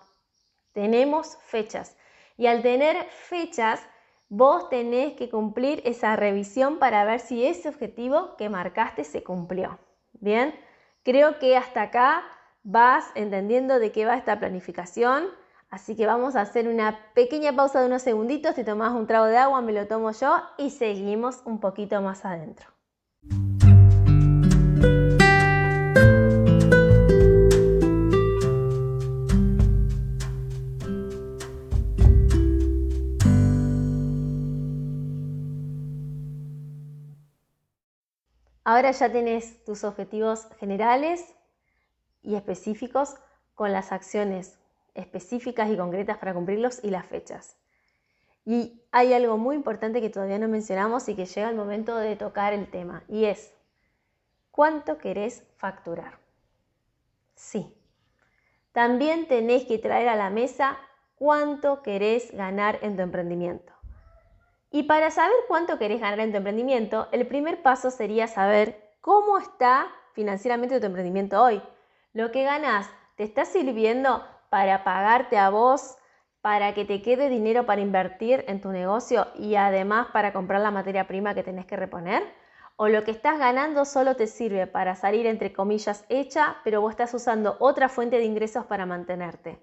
tenemos 0.73 1.37
fechas. 1.43 1.97
Y 2.37 2.47
al 2.47 2.61
tener 2.61 2.95
fechas, 3.09 3.81
vos 4.29 4.69
tenés 4.69 5.13
que 5.13 5.29
cumplir 5.29 5.81
esa 5.85 6.15
revisión 6.15 6.79
para 6.79 7.03
ver 7.03 7.19
si 7.19 7.45
ese 7.45 7.67
objetivo 7.69 8.35
que 8.37 8.49
marcaste 8.49 9.03
se 9.03 9.23
cumplió. 9.23 9.79
Bien. 10.13 10.53
Creo 11.03 11.39
que 11.39 11.55
hasta 11.55 11.83
acá 11.83 12.23
vas 12.63 13.05
entendiendo 13.15 13.79
de 13.79 13.91
qué 13.91 14.05
va 14.05 14.15
esta 14.15 14.39
planificación, 14.39 15.27
así 15.69 15.95
que 15.95 16.05
vamos 16.05 16.35
a 16.35 16.41
hacer 16.41 16.67
una 16.67 16.99
pequeña 17.13 17.55
pausa 17.55 17.79
de 17.79 17.87
unos 17.87 18.01
segunditos, 18.01 18.55
te 18.55 18.63
tomas 18.63 18.93
un 18.93 19.07
trago 19.07 19.25
de 19.25 19.37
agua, 19.37 19.61
me 19.61 19.71
lo 19.71 19.87
tomo 19.87 20.11
yo 20.11 20.41
y 20.57 20.71
seguimos 20.71 21.41
un 21.45 21.59
poquito 21.59 22.01
más 22.01 22.25
adentro. 22.25 22.78
Ahora 38.79 38.91
ya 38.91 39.11
tienes 39.11 39.61
tus 39.65 39.83
objetivos 39.83 40.47
generales 40.57 41.35
y 42.21 42.35
específicos 42.35 43.15
con 43.53 43.73
las 43.73 43.91
acciones 43.91 44.57
específicas 44.93 45.69
y 45.69 45.75
concretas 45.75 46.17
para 46.17 46.33
cumplirlos 46.33 46.81
y 46.81 46.89
las 46.89 47.05
fechas. 47.05 47.57
Y 48.45 48.81
hay 48.93 49.11
algo 49.11 49.37
muy 49.37 49.57
importante 49.57 49.99
que 49.99 50.09
todavía 50.09 50.39
no 50.39 50.47
mencionamos 50.47 51.09
y 51.09 51.15
que 51.17 51.25
llega 51.25 51.49
el 51.49 51.57
momento 51.57 51.97
de 51.97 52.15
tocar 52.15 52.53
el 52.53 52.71
tema, 52.71 53.03
y 53.09 53.25
es, 53.25 53.53
¿cuánto 54.49 54.97
querés 54.97 55.43
facturar? 55.57 56.17
Sí. 57.35 57.75
También 58.71 59.27
tenés 59.27 59.65
que 59.65 59.77
traer 59.77 60.07
a 60.07 60.15
la 60.15 60.29
mesa 60.29 60.77
cuánto 61.15 61.83
querés 61.83 62.31
ganar 62.31 62.79
en 62.81 62.95
tu 62.95 63.01
emprendimiento. 63.01 63.73
Y 64.71 64.83
para 64.83 65.09
saber 65.09 65.35
cuánto 65.47 65.79
querés 65.79 65.99
ganar 65.99 66.19
en 66.19 66.31
tu 66.31 66.37
emprendimiento, 66.37 67.07
el 67.11 67.25
primer 67.25 67.63
paso 67.63 67.89
sería 67.89 68.27
saber 68.27 68.93
cómo 69.01 69.39
está 69.39 69.87
financieramente 70.13 70.79
tu 70.79 70.85
emprendimiento 70.85 71.41
hoy. 71.41 71.61
Lo 72.13 72.31
que 72.31 72.43
ganas, 72.43 72.89
¿te 73.15 73.23
está 73.23 73.45
sirviendo 73.45 74.23
para 74.49 74.83
pagarte 74.83 75.37
a 75.37 75.49
vos, 75.49 75.95
para 76.41 76.73
que 76.73 76.85
te 76.85 77.01
quede 77.01 77.29
dinero 77.29 77.65
para 77.65 77.81
invertir 77.81 78.45
en 78.47 78.61
tu 78.61 78.71
negocio 78.71 79.27
y 79.35 79.55
además 79.55 80.07
para 80.13 80.33
comprar 80.33 80.61
la 80.61 80.71
materia 80.71 81.07
prima 81.07 81.33
que 81.33 81.43
tenés 81.43 81.65
que 81.65 81.75
reponer? 81.75 82.23
¿O 82.75 82.87
lo 82.87 83.03
que 83.03 83.11
estás 83.11 83.39
ganando 83.39 83.85
solo 83.85 84.15
te 84.15 84.27
sirve 84.27 84.67
para 84.67 84.95
salir 84.95 85.25
entre 85.25 85.51
comillas 85.51 86.05
hecha, 86.09 86.57
pero 86.63 86.79
vos 86.79 86.91
estás 86.91 87.13
usando 87.13 87.57
otra 87.59 87.89
fuente 87.89 88.17
de 88.17 88.23
ingresos 88.23 88.65
para 88.67 88.85
mantenerte? 88.85 89.59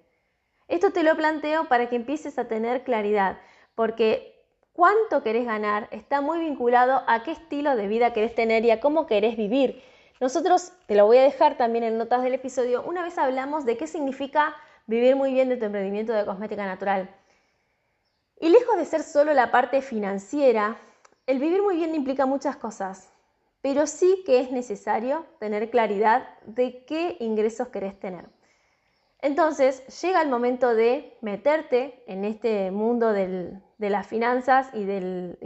Esto 0.67 0.91
te 0.91 1.03
lo 1.03 1.15
planteo 1.15 1.69
para 1.69 1.87
que 1.89 1.95
empieces 1.95 2.37
a 2.37 2.47
tener 2.47 2.83
claridad, 2.83 3.39
porque 3.73 4.36
cuánto 4.77 5.23
querés 5.23 5.47
ganar 5.47 5.87
está 5.89 6.21
muy 6.21 6.37
vinculado 6.37 7.01
a 7.07 7.23
qué 7.23 7.31
estilo 7.31 7.75
de 7.75 7.87
vida 7.87 8.13
querés 8.13 8.35
tener 8.35 8.63
y 8.63 8.69
a 8.69 8.79
cómo 8.79 9.07
querés 9.07 9.35
vivir. 9.35 9.81
Nosotros, 10.21 10.71
te 10.85 10.93
lo 10.93 11.07
voy 11.07 11.17
a 11.17 11.23
dejar 11.23 11.57
también 11.57 11.83
en 11.83 11.97
notas 11.97 12.21
del 12.21 12.35
episodio, 12.35 12.83
una 12.83 13.01
vez 13.01 13.17
hablamos 13.17 13.65
de 13.65 13.75
qué 13.75 13.87
significa 13.87 14.55
vivir 14.85 15.15
muy 15.15 15.33
bien 15.33 15.49
de 15.49 15.57
tu 15.57 15.65
emprendimiento 15.65 16.13
de 16.13 16.23
cosmética 16.25 16.67
natural. 16.67 17.09
Y 18.39 18.49
lejos 18.49 18.77
de 18.77 18.85
ser 18.85 19.01
solo 19.01 19.33
la 19.33 19.49
parte 19.49 19.81
financiera, 19.81 20.77
el 21.25 21.39
vivir 21.39 21.63
muy 21.63 21.77
bien 21.77 21.95
implica 21.95 22.27
muchas 22.27 22.55
cosas, 22.55 23.11
pero 23.63 23.87
sí 23.87 24.21
que 24.27 24.41
es 24.41 24.51
necesario 24.51 25.25
tener 25.39 25.71
claridad 25.71 26.29
de 26.45 26.85
qué 26.85 27.17
ingresos 27.19 27.69
querés 27.69 27.99
tener. 27.99 28.25
Entonces 29.21 29.85
llega 30.01 30.21
el 30.21 30.29
momento 30.29 30.75
de 30.75 31.17
meterte 31.21 32.03
en 32.07 32.23
este 32.23 32.69
mundo 32.71 33.13
de 33.13 33.61
las 33.79 34.07
finanzas 34.07 34.69
y 34.73 34.85
del, 34.85 35.37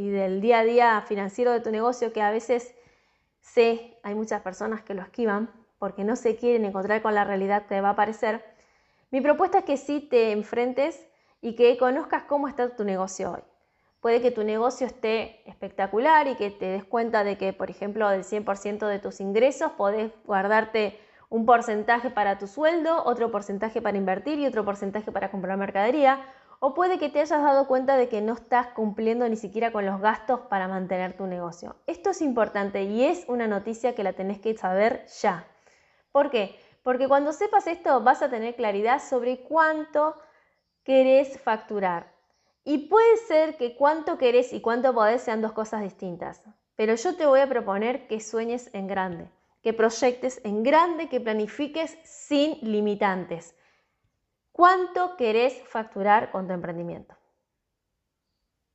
día 0.41 0.59
a 0.59 0.63
día 0.63 1.01
financiero 1.07 1.51
de 1.51 1.61
tu 1.61 1.71
negocio 1.71 2.11
que 2.11 2.21
a 2.21 2.31
veces 2.31 2.75
sé, 3.39 3.97
hay 4.03 4.13
muchas 4.13 4.41
personas 4.41 4.81
que 4.81 4.93
lo 4.93 5.01
esquivan 5.01 5.49
porque 5.79 6.03
no 6.03 6.15
se 6.15 6.35
quieren 6.35 6.65
encontrar 6.65 7.01
con 7.01 7.15
la 7.15 7.23
realidad 7.23 7.65
que 7.65 7.81
va 7.81 7.89
a 7.89 7.91
aparecer. 7.91 8.43
Mi 9.09 9.21
propuesta 9.21 9.59
es 9.59 9.65
que 9.65 9.77
sí 9.77 10.01
te 10.01 10.31
enfrentes 10.31 11.07
y 11.41 11.55
que 11.55 11.77
conozcas 11.77 12.23
cómo 12.23 12.47
está 12.47 12.75
tu 12.75 12.83
negocio 12.83 13.31
hoy. 13.31 13.41
Puede 14.01 14.21
que 14.21 14.31
tu 14.31 14.43
negocio 14.43 14.85
esté 14.85 15.41
espectacular 15.49 16.27
y 16.27 16.35
que 16.35 16.51
te 16.51 16.65
des 16.65 16.83
cuenta 16.83 17.23
de 17.23 17.37
que, 17.37 17.53
por 17.53 17.69
ejemplo, 17.69 18.09
del 18.09 18.23
100% 18.23 18.87
de 18.87 18.99
tus 18.99 19.21
ingresos 19.21 19.71
podés 19.73 20.11
guardarte 20.25 20.99
un 21.31 21.45
porcentaje 21.45 22.09
para 22.09 22.37
tu 22.37 22.45
sueldo, 22.45 23.03
otro 23.05 23.31
porcentaje 23.31 23.81
para 23.81 23.97
invertir 23.97 24.37
y 24.37 24.45
otro 24.45 24.65
porcentaje 24.65 25.13
para 25.13 25.31
comprar 25.31 25.57
mercadería. 25.57 26.21
O 26.59 26.73
puede 26.73 26.99
que 26.99 27.07
te 27.07 27.21
hayas 27.21 27.41
dado 27.41 27.67
cuenta 27.67 27.95
de 27.95 28.09
que 28.09 28.21
no 28.21 28.33
estás 28.33 28.67
cumpliendo 28.67 29.27
ni 29.27 29.37
siquiera 29.37 29.71
con 29.71 29.85
los 29.85 30.01
gastos 30.01 30.41
para 30.41 30.67
mantener 30.67 31.15
tu 31.15 31.25
negocio. 31.27 31.77
Esto 31.87 32.09
es 32.09 32.21
importante 32.21 32.83
y 32.83 33.05
es 33.05 33.23
una 33.29 33.47
noticia 33.47 33.95
que 33.95 34.03
la 34.03 34.11
tenés 34.11 34.39
que 34.39 34.57
saber 34.57 35.05
ya. 35.21 35.45
¿Por 36.11 36.29
qué? 36.31 36.59
Porque 36.83 37.07
cuando 37.07 37.31
sepas 37.31 37.65
esto 37.65 38.01
vas 38.01 38.21
a 38.21 38.29
tener 38.29 38.55
claridad 38.55 39.01
sobre 39.01 39.41
cuánto 39.41 40.17
querés 40.83 41.39
facturar. 41.39 42.11
Y 42.65 42.89
puede 42.89 43.15
ser 43.15 43.55
que 43.55 43.77
cuánto 43.77 44.17
querés 44.17 44.51
y 44.51 44.59
cuánto 44.59 44.93
podés 44.93 45.21
sean 45.21 45.41
dos 45.41 45.53
cosas 45.53 45.81
distintas. 45.81 46.43
Pero 46.75 46.93
yo 46.95 47.15
te 47.15 47.25
voy 47.25 47.39
a 47.39 47.47
proponer 47.47 48.07
que 48.07 48.19
sueñes 48.19 48.69
en 48.73 48.87
grande 48.87 49.29
que 49.61 49.73
proyectes 49.73 50.41
en 50.43 50.63
grande, 50.63 51.09
que 51.09 51.19
planifiques 51.19 51.97
sin 52.03 52.57
limitantes. 52.61 53.55
¿Cuánto 54.51 55.15
querés 55.17 55.61
facturar 55.67 56.31
con 56.31 56.47
tu 56.47 56.53
emprendimiento? 56.53 57.15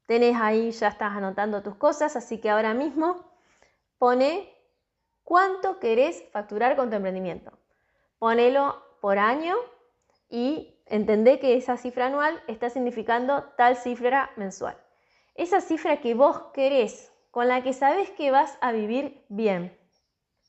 Tenés 0.06 0.36
ahí, 0.36 0.70
ya 0.70 0.88
estás 0.88 1.12
anotando 1.12 1.62
tus 1.62 1.74
cosas, 1.74 2.16
así 2.16 2.38
que 2.38 2.50
ahora 2.50 2.74
mismo 2.74 3.24
pone 3.98 4.54
cuánto 5.24 5.80
querés 5.80 6.24
facturar 6.30 6.76
con 6.76 6.90
tu 6.90 6.96
emprendimiento. 6.96 7.50
Ponelo 8.18 8.82
por 9.00 9.18
año 9.18 9.56
y 10.30 10.80
entendé 10.86 11.40
que 11.40 11.56
esa 11.56 11.76
cifra 11.76 12.06
anual 12.06 12.40
está 12.46 12.70
significando 12.70 13.44
tal 13.56 13.76
cifra 13.76 14.30
mensual. 14.36 14.76
Esa 15.34 15.60
cifra 15.60 16.00
que 16.00 16.14
vos 16.14 16.40
querés, 16.54 17.12
con 17.30 17.48
la 17.48 17.62
que 17.62 17.72
sabes 17.72 18.10
que 18.10 18.30
vas 18.30 18.56
a 18.60 18.72
vivir 18.72 19.24
bien, 19.28 19.76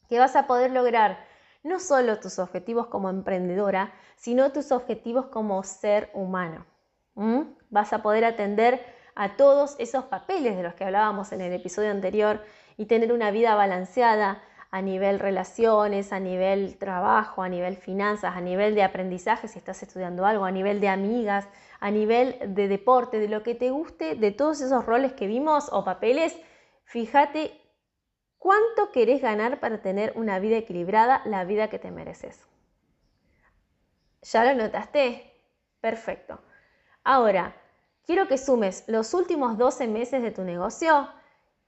que 0.07 0.19
vas 0.19 0.35
a 0.35 0.47
poder 0.47 0.71
lograr 0.71 1.25
no 1.63 1.79
solo 1.79 2.19
tus 2.19 2.39
objetivos 2.39 2.87
como 2.87 3.09
emprendedora, 3.09 3.93
sino 4.15 4.51
tus 4.51 4.71
objetivos 4.71 5.27
como 5.27 5.61
ser 5.63 6.09
humano. 6.13 6.65
Vas 7.69 7.93
a 7.93 8.01
poder 8.01 8.25
atender 8.25 8.81
a 9.15 9.35
todos 9.35 9.75
esos 9.79 10.05
papeles 10.05 10.55
de 10.55 10.63
los 10.63 10.75
que 10.75 10.85
hablábamos 10.85 11.31
en 11.31 11.41
el 11.41 11.51
episodio 11.51 11.91
anterior 11.91 12.43
y 12.77 12.85
tener 12.85 13.11
una 13.11 13.31
vida 13.31 13.55
balanceada 13.55 14.41
a 14.69 14.81
nivel 14.81 15.19
relaciones, 15.19 16.13
a 16.13 16.19
nivel 16.19 16.77
trabajo, 16.77 17.41
a 17.41 17.49
nivel 17.49 17.77
finanzas, 17.77 18.35
a 18.35 18.41
nivel 18.41 18.75
de 18.75 18.83
aprendizaje 18.83 19.47
si 19.47 19.57
estás 19.57 19.81
estudiando 19.81 20.25
algo, 20.25 20.45
a 20.45 20.51
nivel 20.51 20.79
de 20.79 20.89
amigas, 20.89 21.47
a 21.79 21.89
nivel 21.89 22.37
de 22.53 22.67
deporte, 22.67 23.19
de 23.19 23.29
lo 23.29 23.43
que 23.43 23.55
te 23.55 23.71
guste, 23.71 24.15
de 24.15 24.31
todos 24.31 24.61
esos 24.61 24.85
roles 24.85 25.13
que 25.13 25.25
vimos 25.25 25.69
o 25.71 25.83
papeles, 25.83 26.37
fíjate 26.83 27.59
¿Cuánto 28.39 28.91
querés 28.91 29.22
ganar 29.22 29.60
para 29.60 29.82
tener 29.82 30.13
una 30.15 30.39
vida 30.39 30.58
equilibrada, 30.58 31.22
la 31.25 31.44
vida 31.44 31.70
que 31.70 31.79
te 31.79 31.91
mereces? 31.91 32.48
¿Ya 34.22 34.46
lo 34.46 34.56
notaste? 34.56 35.34
Perfecto. 35.82 36.39
Ahora, 37.03 37.56
quiero 38.06 38.27
que 38.27 38.38
sumes 38.38 38.84
los 38.88 39.13
últimos 39.13 39.58
12 39.58 39.88
meses 39.88 40.22
de 40.22 40.32
tu 40.32 40.44
negocio 40.44 41.10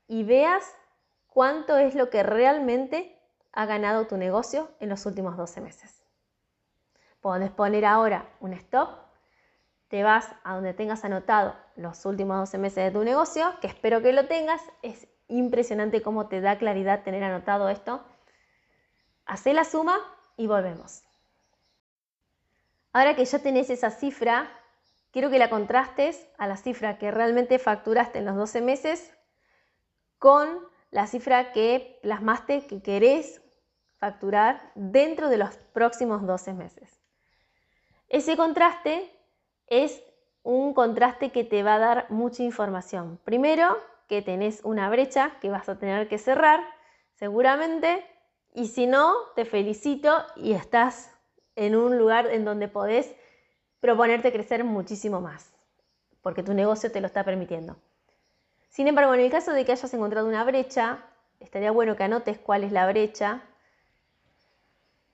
y 0.08 0.24
veas 0.24 0.76
cuánto 1.28 1.78
es 1.78 1.96
lo 1.96 2.10
que 2.10 2.24
realmente 2.24 3.18
ha 3.52 3.66
ganado 3.66 4.08
tu 4.08 4.18
negocio 4.18 4.70
en 4.80 4.90
los 4.90 5.06
últimos 5.06 5.38
12 5.38 5.62
meses. 5.62 6.04
Puedes 7.22 7.52
poner 7.52 7.86
ahora 7.86 8.30
un 8.40 8.54
stop, 8.54 8.90
te 9.90 10.04
vas 10.04 10.34
a 10.44 10.56
donde 10.56 10.74
tengas 10.74 11.04
anotado 11.04 11.56
los 11.76 12.06
últimos 12.06 12.38
12 12.40 12.58
meses 12.58 12.86
de 12.86 12.92
tu 12.92 13.04
negocio, 13.04 13.54
que 13.60 13.68
espero 13.68 14.02
que 14.02 14.14
lo 14.14 14.28
tengas, 14.28 14.62
es 14.82 15.08
impresionante 15.30 16.02
cómo 16.02 16.28
te 16.28 16.42
da 16.42 16.58
claridad 16.58 17.04
tener 17.04 17.24
anotado 17.24 17.70
esto. 17.70 18.04
Hacé 19.26 19.54
la 19.54 19.64
suma 19.64 19.98
y 20.36 20.48
volvemos. 20.48 21.04
Ahora 22.92 23.16
que 23.16 23.26
ya 23.26 23.40
tenés 23.40 23.70
esa 23.70 23.92
cifra, 23.92 24.50
quiero 25.12 25.30
que 25.30 25.40
la 25.40 25.50
contrastes 25.50 26.28
a 26.38 26.48
la 26.48 26.58
cifra 26.58 26.98
que 26.98 27.12
realmente 27.12 27.60
facturaste 27.60 28.20
en 28.20 28.26
los 28.26 28.36
12 28.36 28.62
meses 28.62 29.14
con 30.18 30.68
la 30.92 31.08
cifra 31.08 31.52
que 31.52 32.00
plasmaste 32.02 32.66
que 32.66 32.82
querés 32.82 33.42
facturar 33.98 34.72
dentro 34.76 35.30
de 35.30 35.38
los 35.38 35.56
próximos 35.74 36.26
12 36.26 36.54
meses. 36.54 37.00
Ese 38.08 38.36
contraste 38.36 39.14
es 39.68 40.02
un 40.42 40.74
contraste 40.74 41.32
que 41.32 41.44
te 41.44 41.62
va 41.62 41.76
a 41.76 41.80
dar 41.80 42.06
mucha 42.10 42.42
información. 42.44 43.20
Primero, 43.24 43.78
que 44.10 44.22
tenés 44.24 44.62
una 44.64 44.90
brecha 44.90 45.38
que 45.40 45.50
vas 45.50 45.70
a 45.70 45.78
tener 45.78 46.10
que 46.10 46.18
cerrar, 46.18 46.60
seguramente, 47.14 48.04
y 48.56 48.68
si 48.68 48.88
no, 48.88 49.14
te 49.36 49.46
felicito 49.46 50.26
y 50.36 50.54
estás 50.54 51.12
en 51.56 51.76
un 51.76 51.98
lugar 51.98 52.26
en 52.28 52.44
donde 52.44 52.68
podés 52.68 53.16
proponerte 53.80 54.32
crecer 54.32 54.64
muchísimo 54.64 55.22
más, 55.22 55.54
porque 56.24 56.42
tu 56.42 56.56
negocio 56.56 56.92
te 56.92 57.00
lo 57.00 57.08
está 57.08 57.24
permitiendo. 57.24 57.78
Sin 58.70 58.88
embargo, 58.88 59.14
en 59.14 59.20
el 59.22 59.30
caso 59.30 59.54
de 59.54 59.64
que 59.64 59.74
hayas 59.74 59.94
encontrado 59.94 60.28
una 60.28 60.44
brecha, 60.44 61.06
estaría 61.40 61.72
bueno 61.72 61.96
que 61.96 62.04
anotes 62.04 62.40
cuál 62.40 62.64
es 62.64 62.72
la 62.72 62.88
brecha 62.88 63.44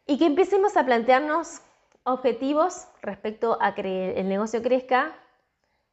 y 0.05 0.17
que 0.17 0.25
empecemos 0.25 0.77
a 0.77 0.85
plantearnos 0.85 1.61
objetivos 2.03 2.87
respecto 3.01 3.57
a 3.59 3.75
que 3.75 4.17
el 4.17 4.29
negocio 4.29 4.63
crezca 4.63 5.15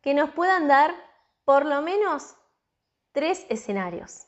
que 0.03 0.15
nos 0.15 0.31
puedan 0.31 0.69
dar 0.69 0.95
por 1.45 1.67
lo 1.67 1.83
menos 1.83 2.37
tres 3.13 3.47
escenarios. 3.49 4.27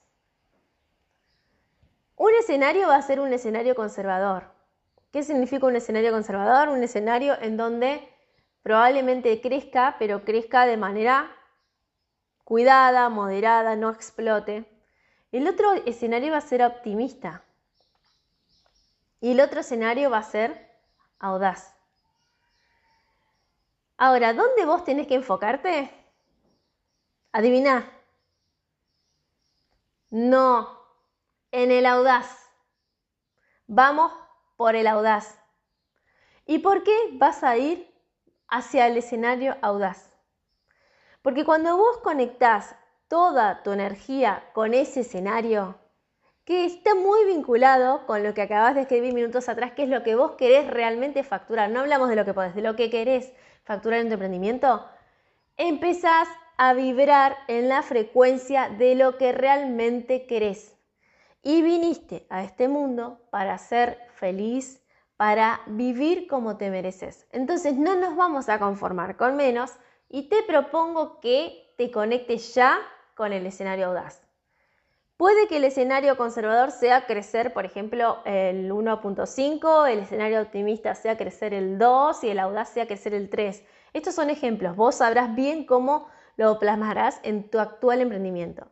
Un 2.17 2.33
escenario 2.38 2.88
va 2.88 2.97
a 2.97 3.03
ser 3.03 3.19
un 3.21 3.33
escenario 3.33 3.75
conservador. 3.75 4.45
¿Qué 5.11 5.23
significa 5.23 5.67
un 5.67 5.76
escenario 5.76 6.12
conservador? 6.12 6.69
Un 6.69 6.83
escenario 6.83 7.37
en 7.41 7.57
donde 7.57 8.09
probablemente 8.62 9.41
crezca, 9.41 9.97
pero 9.99 10.25
crezca 10.25 10.67
de 10.67 10.76
manera 10.76 11.31
cuidada, 12.45 13.09
moderada, 13.09 13.75
no 13.75 13.91
explote. 13.91 14.64
El 15.33 15.49
otro 15.49 15.73
escenario 15.87 16.33
va 16.33 16.38
a 16.38 16.43
ser 16.43 16.62
optimista. 16.62 17.43
Y 19.21 19.33
el 19.33 19.41
otro 19.41 19.61
escenario 19.61 20.11
va 20.11 20.19
a 20.19 20.23
ser 20.23 20.71
audaz. 21.19 21.75
Ahora, 23.97 24.35
¿dónde 24.35 24.64
vos 24.67 24.85
tenés 24.85 25.07
que 25.07 25.14
enfocarte? 25.14 25.91
Adivina. 27.33 27.91
No, 30.14 30.78
en 31.50 31.73
el 31.73 31.87
audaz. 31.87 32.49
Vamos 33.66 34.12
por 34.56 34.76
el 34.76 34.87
audaz. 34.87 35.40
¿Y 36.47 36.61
por 36.61 36.85
qué 36.85 36.97
vas 37.14 37.42
a 37.42 37.56
ir 37.56 37.92
hacia 38.47 38.87
el 38.87 38.97
escenario 38.97 39.56
audaz? 39.61 40.16
Porque 41.20 41.44
cuando 41.44 41.77
vos 41.77 41.98
conectás 41.98 42.77
toda 43.09 43.64
tu 43.64 43.72
energía 43.72 44.48
con 44.53 44.72
ese 44.72 45.00
escenario, 45.00 45.81
que 46.44 46.64
está 46.64 46.94
muy 46.94 47.24
vinculado 47.24 48.07
con 48.07 48.22
lo 48.22 48.35
que 48.35 48.42
acabas 48.42 48.77
de 48.77 48.83
escribir 48.83 49.14
minutos 49.14 49.48
atrás, 49.48 49.72
que 49.72 49.83
es 49.83 49.88
lo 49.88 50.05
que 50.05 50.14
vos 50.14 50.37
querés 50.38 50.70
realmente 50.70 51.24
facturar. 51.24 51.70
No 51.70 51.81
hablamos 51.81 52.09
de 52.09 52.14
lo 52.14 52.24
que 52.24 52.35
podés, 52.35 52.55
de 52.55 52.62
lo 52.62 52.77
que 52.77 52.88
querés 52.88 53.33
facturar 53.64 53.98
en 53.98 54.07
tu 54.07 54.12
emprendimiento. 54.12 54.88
Empezás 55.57 56.29
a 56.57 56.73
vibrar 56.73 57.37
en 57.49 57.69
la 57.69 57.83
frecuencia 57.83 58.69
de 58.69 58.95
lo 58.95 59.19
que 59.19 59.33
realmente 59.33 60.27
querés. 60.27 60.77
Y 61.43 61.62
viniste 61.62 62.27
a 62.31 62.43
este 62.43 62.69
mundo 62.69 63.21
para 63.31 63.59
ser 63.59 63.99
feliz, 64.14 64.83
para 65.17 65.61
vivir 65.67 66.27
como 66.27 66.57
te 66.57 66.71
mereces. 66.71 67.27
Entonces 67.31 67.75
no 67.75 67.97
nos 67.97 68.17
vamos 68.17 68.49
a 68.49 68.59
conformar 68.59 69.17
con 69.17 69.37
menos 69.37 69.73
y 70.09 70.29
te 70.29 70.43
propongo 70.43 71.21
que 71.21 71.75
te 71.77 71.90
conectes 71.90 72.55
ya 72.55 72.79
con 73.14 73.33
el 73.33 73.47
escenario 73.47 73.87
audaz. 73.87 74.23
Puede 75.17 75.47
que 75.47 75.59
el 75.59 75.64
escenario 75.64 76.17
conservador 76.17 76.73
sea 76.73 77.07
crecer, 77.07 77.53
por 77.53 77.64
ejemplo, 77.64 78.19
el 78.25 78.73
1.5, 78.73 79.88
el 79.88 80.01
escenario 80.01 80.43
optimista 80.43 80.97
sea 80.97 81.17
crecer 81.17 81.55
el 81.55 81.79
2 81.79 82.25
y 82.25 82.31
el 82.31 82.40
audaz 82.40 82.71
sea 82.71 82.87
crecer 82.87 83.14
el 83.14 83.31
3. 83.31 83.62
Estos 83.93 84.17
son 84.17 84.29
ejemplos. 84.29 84.75
Vos 84.75 84.97
sabrás 84.97 85.33
bien 85.37 85.67
cómo 85.67 86.09
lo 86.37 86.59
plasmarás 86.59 87.20
en 87.23 87.51
tu 87.51 87.59
actual 87.59 88.01
emprendimiento. 88.01 88.66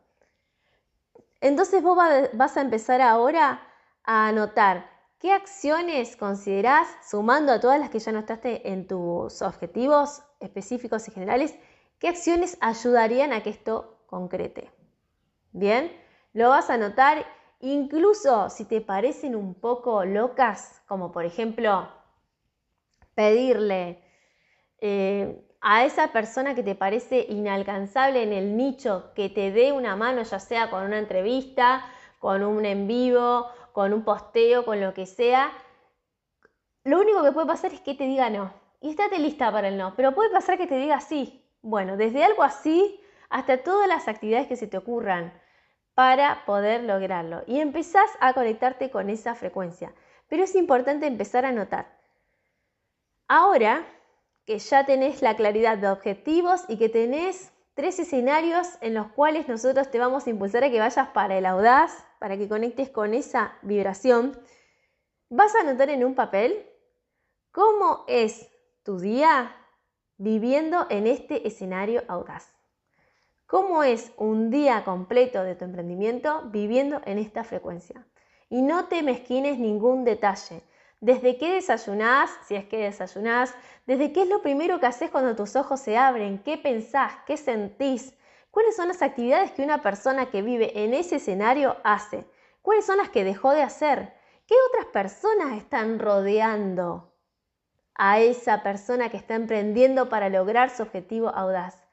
Entonces 1.41 1.83
vos 1.83 1.97
vas 2.33 2.57
a 2.57 2.61
empezar 2.61 3.01
ahora 3.01 3.61
a 4.03 4.27
anotar 4.27 4.89
qué 5.19 5.31
acciones 5.31 6.15
considerás, 6.15 6.87
sumando 7.09 7.51
a 7.51 7.59
todas 7.59 7.79
las 7.79 7.89
que 7.89 7.99
ya 7.99 8.11
notaste 8.11 8.71
en 8.71 8.87
tus 8.87 9.41
objetivos 9.41 10.23
específicos 10.39 11.07
y 11.07 11.11
generales, 11.11 11.55
qué 11.99 12.09
acciones 12.09 12.57
ayudarían 12.61 13.33
a 13.33 13.41
que 13.43 13.49
esto 13.49 13.99
concrete. 14.07 14.71
Bien, 15.51 15.91
lo 16.33 16.49
vas 16.49 16.69
a 16.69 16.77
notar 16.77 17.25
incluso 17.59 18.49
si 18.49 18.65
te 18.65 18.81
parecen 18.81 19.35
un 19.35 19.53
poco 19.53 20.03
locas, 20.03 20.81
como 20.87 21.11
por 21.11 21.25
ejemplo 21.25 21.87
pedirle 23.15 24.03
eh, 24.79 25.52
a 25.63 25.85
esa 25.85 26.09
persona 26.09 26.53
que 26.53 26.61
te 26.61 26.75
parece 26.75 27.25
inalcanzable 27.29 28.21
en 28.21 28.33
el 28.33 28.55
nicho 28.55 29.11
que 29.15 29.29
te 29.29 29.51
dé 29.51 29.71
una 29.71 29.95
mano, 29.95 30.21
ya 30.21 30.39
sea 30.39 30.69
con 30.69 30.83
una 30.83 30.99
entrevista, 30.99 31.85
con 32.19 32.43
un 32.43 32.65
en 32.65 32.87
vivo, 32.87 33.47
con 33.71 33.93
un 33.93 34.03
posteo, 34.03 34.65
con 34.65 34.79
lo 34.81 34.93
que 34.93 35.05
sea, 35.05 35.51
lo 36.83 36.99
único 36.99 37.23
que 37.23 37.31
puede 37.31 37.47
pasar 37.47 37.73
es 37.73 37.79
que 37.79 37.93
te 37.93 38.03
diga 38.03 38.29
no. 38.29 38.53
Y 38.81 38.89
estate 38.89 39.17
lista 39.17 39.51
para 39.51 39.69
el 39.69 39.77
no. 39.77 39.95
Pero 39.95 40.13
puede 40.13 40.29
pasar 40.29 40.57
que 40.57 40.67
te 40.67 40.77
diga 40.77 40.99
sí. 40.99 41.41
Bueno, 41.61 41.95
desde 41.95 42.23
algo 42.23 42.43
así 42.43 42.99
hasta 43.29 43.63
todas 43.63 43.87
las 43.87 44.07
actividades 44.07 44.47
que 44.47 44.57
se 44.57 44.67
te 44.67 44.77
ocurran 44.77 45.33
para 45.93 46.43
poder 46.45 46.83
lograrlo. 46.83 47.43
Y 47.47 47.61
empezás 47.61 48.09
a 48.19 48.33
conectarte 48.33 48.91
con 48.91 49.09
esa 49.09 49.33
frecuencia. 49.33 49.93
Pero 50.27 50.43
es 50.43 50.55
importante 50.55 51.07
empezar 51.07 51.45
a 51.45 51.53
notar. 51.53 51.87
Ahora 53.29 53.85
que 54.45 54.59
ya 54.59 54.85
tenés 54.85 55.21
la 55.21 55.35
claridad 55.35 55.77
de 55.77 55.89
objetivos 55.89 56.63
y 56.67 56.77
que 56.77 56.89
tenés 56.89 57.51
tres 57.73 57.99
escenarios 57.99 58.67
en 58.81 58.93
los 58.93 59.07
cuales 59.07 59.47
nosotros 59.47 59.89
te 59.89 59.99
vamos 59.99 60.27
a 60.27 60.29
impulsar 60.29 60.63
a 60.63 60.69
que 60.69 60.79
vayas 60.79 61.07
para 61.09 61.37
el 61.37 61.45
audaz, 61.45 62.05
para 62.19 62.37
que 62.37 62.47
conectes 62.47 62.89
con 62.89 63.13
esa 63.13 63.57
vibración, 63.61 64.37
vas 65.29 65.55
a 65.55 65.61
anotar 65.61 65.89
en 65.89 66.03
un 66.03 66.15
papel 66.15 66.65
cómo 67.51 68.03
es 68.07 68.49
tu 68.83 68.99
día 68.99 69.55
viviendo 70.17 70.87
en 70.89 71.07
este 71.07 71.47
escenario 71.47 72.03
audaz. 72.07 72.53
¿Cómo 73.47 73.83
es 73.83 74.11
un 74.17 74.49
día 74.49 74.83
completo 74.83 75.43
de 75.43 75.55
tu 75.55 75.65
emprendimiento 75.65 76.43
viviendo 76.45 77.01
en 77.05 77.17
esta 77.17 77.43
frecuencia? 77.43 78.05
Y 78.49 78.61
no 78.61 78.85
te 78.85 79.03
mezquines 79.03 79.59
ningún 79.59 80.03
detalle. 80.03 80.63
Desde 81.03 81.37
qué 81.37 81.55
desayunás, 81.55 82.29
si 82.47 82.55
es 82.55 82.63
que 82.63 82.77
desayunás, 82.77 83.53
desde 83.85 84.13
qué 84.13 84.21
es 84.21 84.29
lo 84.29 84.41
primero 84.41 84.79
que 84.79 84.85
haces 84.85 85.11
cuando 85.11 85.35
tus 85.35 85.57
ojos 85.57 85.81
se 85.81 85.97
abren, 85.97 86.41
qué 86.41 86.57
pensás, 86.57 87.11
qué 87.27 87.35
sentís, 87.35 88.17
cuáles 88.51 88.77
son 88.77 88.87
las 88.87 89.01
actividades 89.01 89.51
que 89.51 89.63
una 89.63 89.81
persona 89.81 90.27
que 90.27 90.41
vive 90.41 90.81
en 90.81 90.93
ese 90.93 91.17
escenario 91.17 91.75
hace, 91.83 92.25
cuáles 92.61 92.85
son 92.85 92.99
las 92.99 93.09
que 93.09 93.25
dejó 93.25 93.51
de 93.51 93.63
hacer, 93.63 94.13
qué 94.47 94.55
otras 94.69 94.85
personas 94.93 95.57
están 95.57 95.99
rodeando 95.99 97.13
a 97.95 98.21
esa 98.21 98.63
persona 98.63 99.09
que 99.09 99.17
está 99.17 99.35
emprendiendo 99.35 100.07
para 100.07 100.29
lograr 100.29 100.69
su 100.69 100.83
objetivo 100.83 101.27
audaz. 101.27 101.83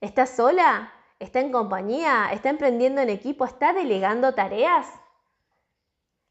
¿Estás 0.00 0.30
sola? 0.30 0.92
¿Está 1.18 1.40
en 1.40 1.50
compañía? 1.50 2.28
¿Está 2.32 2.50
emprendiendo 2.50 3.00
en 3.00 3.10
equipo? 3.10 3.44
¿Está 3.44 3.72
delegando 3.72 4.34
tareas? 4.34 4.86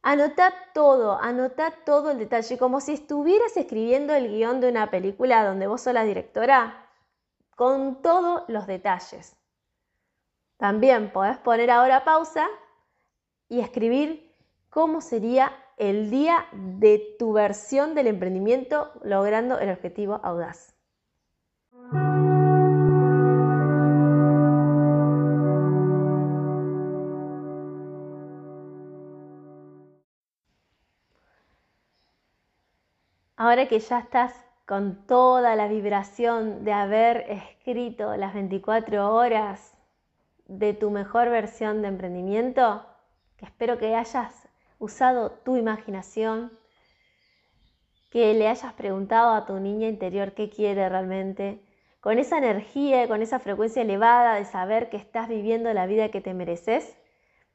Anota 0.04 0.52
todo, 0.74 1.20
anota 1.22 1.72
todo 1.86 2.10
el 2.10 2.18
detalle, 2.18 2.58
como 2.58 2.82
si 2.82 2.94
estuvieras 2.94 3.56
escribiendo 3.56 4.16
el 4.16 4.30
guion 4.30 4.60
de 4.60 4.70
una 4.70 4.90
película 4.90 5.46
donde 5.46 5.68
vos 5.68 5.82
sos 5.82 5.94
la 5.94 6.04
directora, 6.04 6.90
con 7.56 8.02
todos 8.02 8.44
los 8.48 8.66
detalles. 8.66 9.38
También 10.58 11.12
podés 11.12 11.38
poner 11.38 11.70
ahora 11.70 12.04
pausa 12.04 12.48
y 13.48 13.60
escribir 13.60 14.36
cómo 14.70 15.02
sería 15.02 15.56
el 15.78 16.10
día 16.10 16.48
de 16.52 17.16
tu 17.20 17.34
versión 17.34 17.94
del 17.94 18.08
emprendimiento 18.08 18.92
logrando 19.04 19.60
el 19.60 19.70
objetivo 19.70 20.20
audaz. 20.24 20.76
Ahora 33.52 33.68
que 33.68 33.80
ya 33.80 34.00
estás 34.00 34.34
con 34.66 35.06
toda 35.06 35.58
la 35.58 35.68
vibración 35.68 36.64
de 36.64 36.72
haber 36.72 37.26
escrito 37.30 38.16
las 38.16 38.34
24 38.34 39.14
horas 39.14 39.76
de 40.46 40.74
tu 40.74 40.90
mejor 40.90 41.30
versión 41.30 41.82
de 41.82 41.90
emprendimiento, 41.90 42.86
que 43.36 43.44
espero 43.44 43.78
que 43.78 43.94
hayas 43.94 44.48
usado 44.80 45.32
tu 45.32 45.58
imaginación, 45.58 46.58
que 48.10 48.34
le 48.36 48.48
hayas 48.48 48.72
preguntado 48.72 49.34
a 49.34 49.46
tu 49.46 49.60
niña 49.60 49.90
interior 49.90 50.32
qué 50.32 50.50
quiere 50.50 50.88
realmente, 50.88 51.62
con 52.00 52.20
esa 52.20 52.38
energía, 52.38 53.06
con 53.10 53.22
esa 53.22 53.40
frecuencia 53.40 53.82
elevada 53.82 54.36
de 54.36 54.46
saber 54.46 54.90
que 54.90 54.96
estás 54.96 55.28
viviendo 55.28 55.74
la 55.74 55.88
vida 55.88 56.08
que 56.08 56.22
te 56.22 56.34
mereces, 56.34 56.98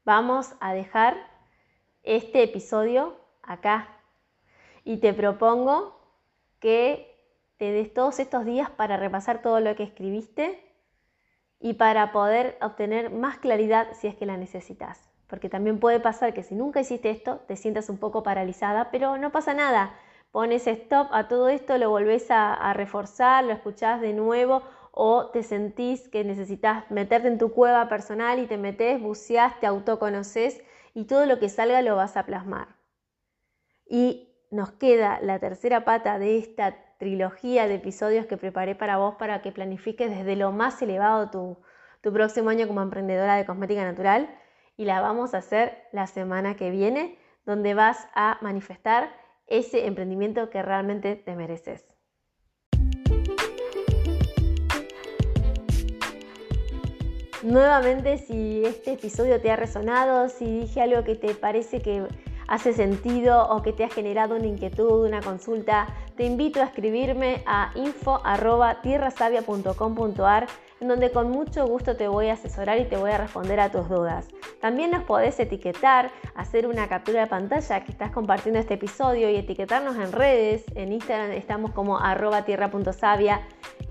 vamos 0.05 0.53
a 0.59 0.75
dejar 0.75 1.17
este 2.03 2.43
episodio 2.43 3.17
acá. 3.41 3.96
Y 4.87 4.99
te 4.99 5.13
propongo 5.13 5.99
que 6.61 7.13
te 7.57 7.73
des 7.73 7.93
todos 7.93 8.19
estos 8.19 8.45
días 8.45 8.69
para 8.69 8.95
repasar 8.95 9.41
todo 9.41 9.59
lo 9.59 9.75
que 9.75 9.83
escribiste 9.83 10.63
y 11.59 11.73
para 11.73 12.13
poder 12.13 12.57
obtener 12.61 13.11
más 13.11 13.37
claridad 13.37 13.89
si 13.91 14.07
es 14.07 14.15
que 14.15 14.25
la 14.25 14.37
necesitas. 14.37 15.09
Porque 15.27 15.49
también 15.49 15.81
puede 15.81 15.99
pasar 15.99 16.33
que 16.33 16.41
si 16.41 16.55
nunca 16.55 16.79
hiciste 16.79 17.09
esto, 17.09 17.41
te 17.49 17.57
sientas 17.57 17.89
un 17.89 17.97
poco 17.97 18.23
paralizada, 18.23 18.89
pero 18.89 19.17
no 19.17 19.29
pasa 19.33 19.53
nada. 19.53 19.93
Pones 20.31 20.65
stop 20.67 21.09
a 21.11 21.27
todo 21.27 21.49
esto, 21.49 21.77
lo 21.77 21.89
volvés 21.89 22.27
a, 22.29 22.71
reforzar, 22.71 23.43
lo 23.43 23.51
escuchás 23.51 23.99
de 23.99 24.13
nuevo 24.13 24.61
o 24.93 25.31
te 25.31 25.43
sentís 25.43 26.07
que 26.07 26.23
necesitas 26.23 26.89
meterte 26.91 27.27
en 27.27 27.39
tu 27.39 27.51
cueva 27.51 27.89
personal 27.89 28.39
y 28.39 28.47
te 28.47 28.55
metes, 28.55 29.01
buceás, 29.01 29.59
te 29.59 29.67
autoconoces 29.67 30.63
y 30.93 31.03
todo 31.03 31.25
lo 31.25 31.39
que 31.39 31.49
salga 31.49 31.81
lo 31.81 31.97
vas 31.97 32.15
a 32.15 32.25
plasmar. 32.25 32.69
Y 33.89 34.26
nos 34.49 34.71
queda 34.71 35.19
la 35.21 35.39
tercera 35.39 35.83
pata 35.83 36.19
de 36.19 36.37
esta 36.37 36.75
trilogía 36.97 37.67
de 37.67 37.75
episodios 37.75 38.25
que 38.25 38.37
preparé 38.37 38.75
para 38.75 38.97
vos 38.97 39.15
para 39.15 39.41
que 39.41 39.51
planifiques 39.51 40.09
desde 40.09 40.35
lo 40.35 40.51
más 40.51 40.81
elevado 40.81 41.29
tu, 41.29 41.57
tu 42.01 42.11
próximo 42.13 42.49
año 42.49 42.67
como 42.67 42.81
emprendedora 42.81 43.35
de 43.35 43.45
cosmética 43.45 43.83
natural 43.83 44.29
y 44.77 44.85
la 44.85 45.01
vamos 45.01 45.33
a 45.33 45.39
hacer 45.39 45.77
la 45.91 46.07
semana 46.07 46.55
que 46.55 46.71
viene 46.71 47.17
donde 47.45 47.73
vas 47.73 48.07
a 48.13 48.37
manifestar 48.41 49.09
ese 49.47 49.85
emprendimiento 49.85 50.49
que 50.49 50.61
realmente 50.61 51.15
te 51.15 51.35
mereces. 51.35 51.85
Nuevamente, 57.43 58.17
si 58.17 58.65
este 58.65 58.93
episodio 58.93 59.39
te 59.39 59.51
ha 59.51 59.55
resonado, 59.55 60.27
si 60.27 60.61
dije 60.61 60.81
algo 60.81 61.03
que 61.03 61.15
te 61.15 61.33
parece 61.33 61.81
que 61.81 62.05
hace 62.47 62.73
sentido 62.73 63.47
o 63.49 63.61
que 63.61 63.73
te 63.73 63.83
ha 63.83 63.89
generado 63.89 64.35
una 64.35 64.47
inquietud, 64.47 65.05
una 65.05 65.21
consulta, 65.21 65.85
te 66.15 66.25
invito 66.25 66.61
a 66.61 66.65
escribirme 66.65 67.43
a 67.45 67.71
info.tierrasavia.com.ar 67.75 70.47
en 70.79 70.87
donde 70.87 71.11
con 71.11 71.31
mucho 71.31 71.65
gusto 71.65 71.95
te 71.95 72.07
voy 72.07 72.27
a 72.27 72.33
asesorar 72.33 72.79
y 72.79 72.85
te 72.85 72.97
voy 72.97 73.11
a 73.11 73.17
responder 73.17 73.59
a 73.59 73.71
tus 73.71 73.89
dudas. 73.89 74.27
También 74.61 74.91
nos 74.91 75.03
podés 75.03 75.39
etiquetar, 75.39 76.11
hacer 76.35 76.67
una 76.67 76.87
captura 76.87 77.21
de 77.21 77.27
pantalla 77.27 77.83
que 77.83 77.91
estás 77.91 78.11
compartiendo 78.11 78.59
este 78.59 78.75
episodio 78.75 79.29
y 79.29 79.37
etiquetarnos 79.37 79.95
en 79.95 80.11
redes. 80.11 80.65
En 80.75 80.93
Instagram 80.93 81.31
estamos 81.31 81.71
como 81.71 81.99
arroba 81.99 82.45
tierra.savia 82.45 83.41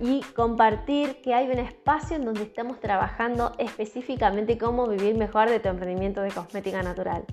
y 0.01 0.23
compartir 0.35 1.21
que 1.23 1.35
hay 1.35 1.49
un 1.49 1.59
espacio 1.59 2.17
en 2.17 2.25
donde 2.25 2.43
estamos 2.43 2.81
trabajando 2.81 3.53
específicamente 3.59 4.59
cómo 4.59 4.87
vivir 4.87 5.17
mejor 5.17 5.49
de 5.49 5.61
tu 5.61 5.69
emprendimiento 5.69 6.21
de 6.21 6.31
cosmética 6.31 6.83
natural. 6.83 7.25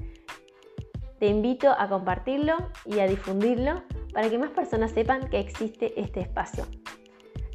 Te 1.23 1.29
invito 1.29 1.71
a 1.71 1.87
compartirlo 1.87 2.57
y 2.83 2.99
a 2.99 3.07
difundirlo 3.07 3.81
para 4.11 4.29
que 4.29 4.37
más 4.37 4.49
personas 4.49 4.91
sepan 4.91 5.29
que 5.29 5.39
existe 5.39 5.97
este 5.97 6.19
espacio. 6.19 6.65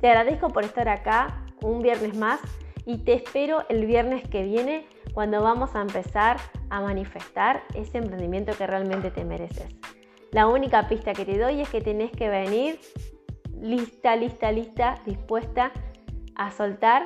Te 0.01 0.09
agradezco 0.09 0.49
por 0.49 0.65
estar 0.65 0.89
acá 0.89 1.45
un 1.61 1.83
viernes 1.83 2.17
más 2.17 2.41
y 2.87 3.05
te 3.05 3.13
espero 3.13 3.67
el 3.69 3.85
viernes 3.85 4.27
que 4.27 4.43
viene 4.43 4.87
cuando 5.13 5.43
vamos 5.43 5.75
a 5.75 5.83
empezar 5.83 6.39
a 6.71 6.81
manifestar 6.81 7.63
ese 7.75 7.99
emprendimiento 7.99 8.57
que 8.57 8.67
realmente 8.67 9.11
te 9.11 9.27
mereces. 9.27 9.69
La 10.33 10.47
única 10.47 10.89
pista 10.89 11.13
que 11.13 11.27
te 11.27 11.37
doy 11.37 11.61
es 11.61 11.69
que 11.69 11.83
tenés 11.83 12.11
que 12.11 12.31
venir 12.31 12.81
lista, 13.61 14.17
lista, 14.17 14.51
lista, 14.51 14.95
dispuesta 15.05 15.73
a 16.37 16.51
soltar 16.53 17.05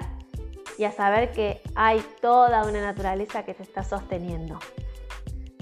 y 0.79 0.85
a 0.85 0.93
saber 0.93 1.33
que 1.33 1.61
hay 1.75 2.01
toda 2.21 2.63
una 2.69 2.81
naturaleza 2.81 3.45
que 3.45 3.53
te 3.53 3.65
está 3.65 3.83
sosteniendo. 3.83 4.61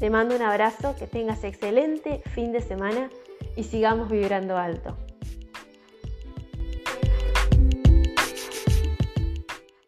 Te 0.01 0.09
mando 0.09 0.35
un 0.35 0.41
abrazo, 0.41 0.97
que 0.99 1.07
tengas 1.07 1.45
excelente 1.45 2.23
fin 2.35 2.53
de 2.53 2.63
semana 2.63 3.11
y 3.55 3.65
sigamos 3.65 4.11
vibrando 4.11 4.57
alto. 4.57 4.97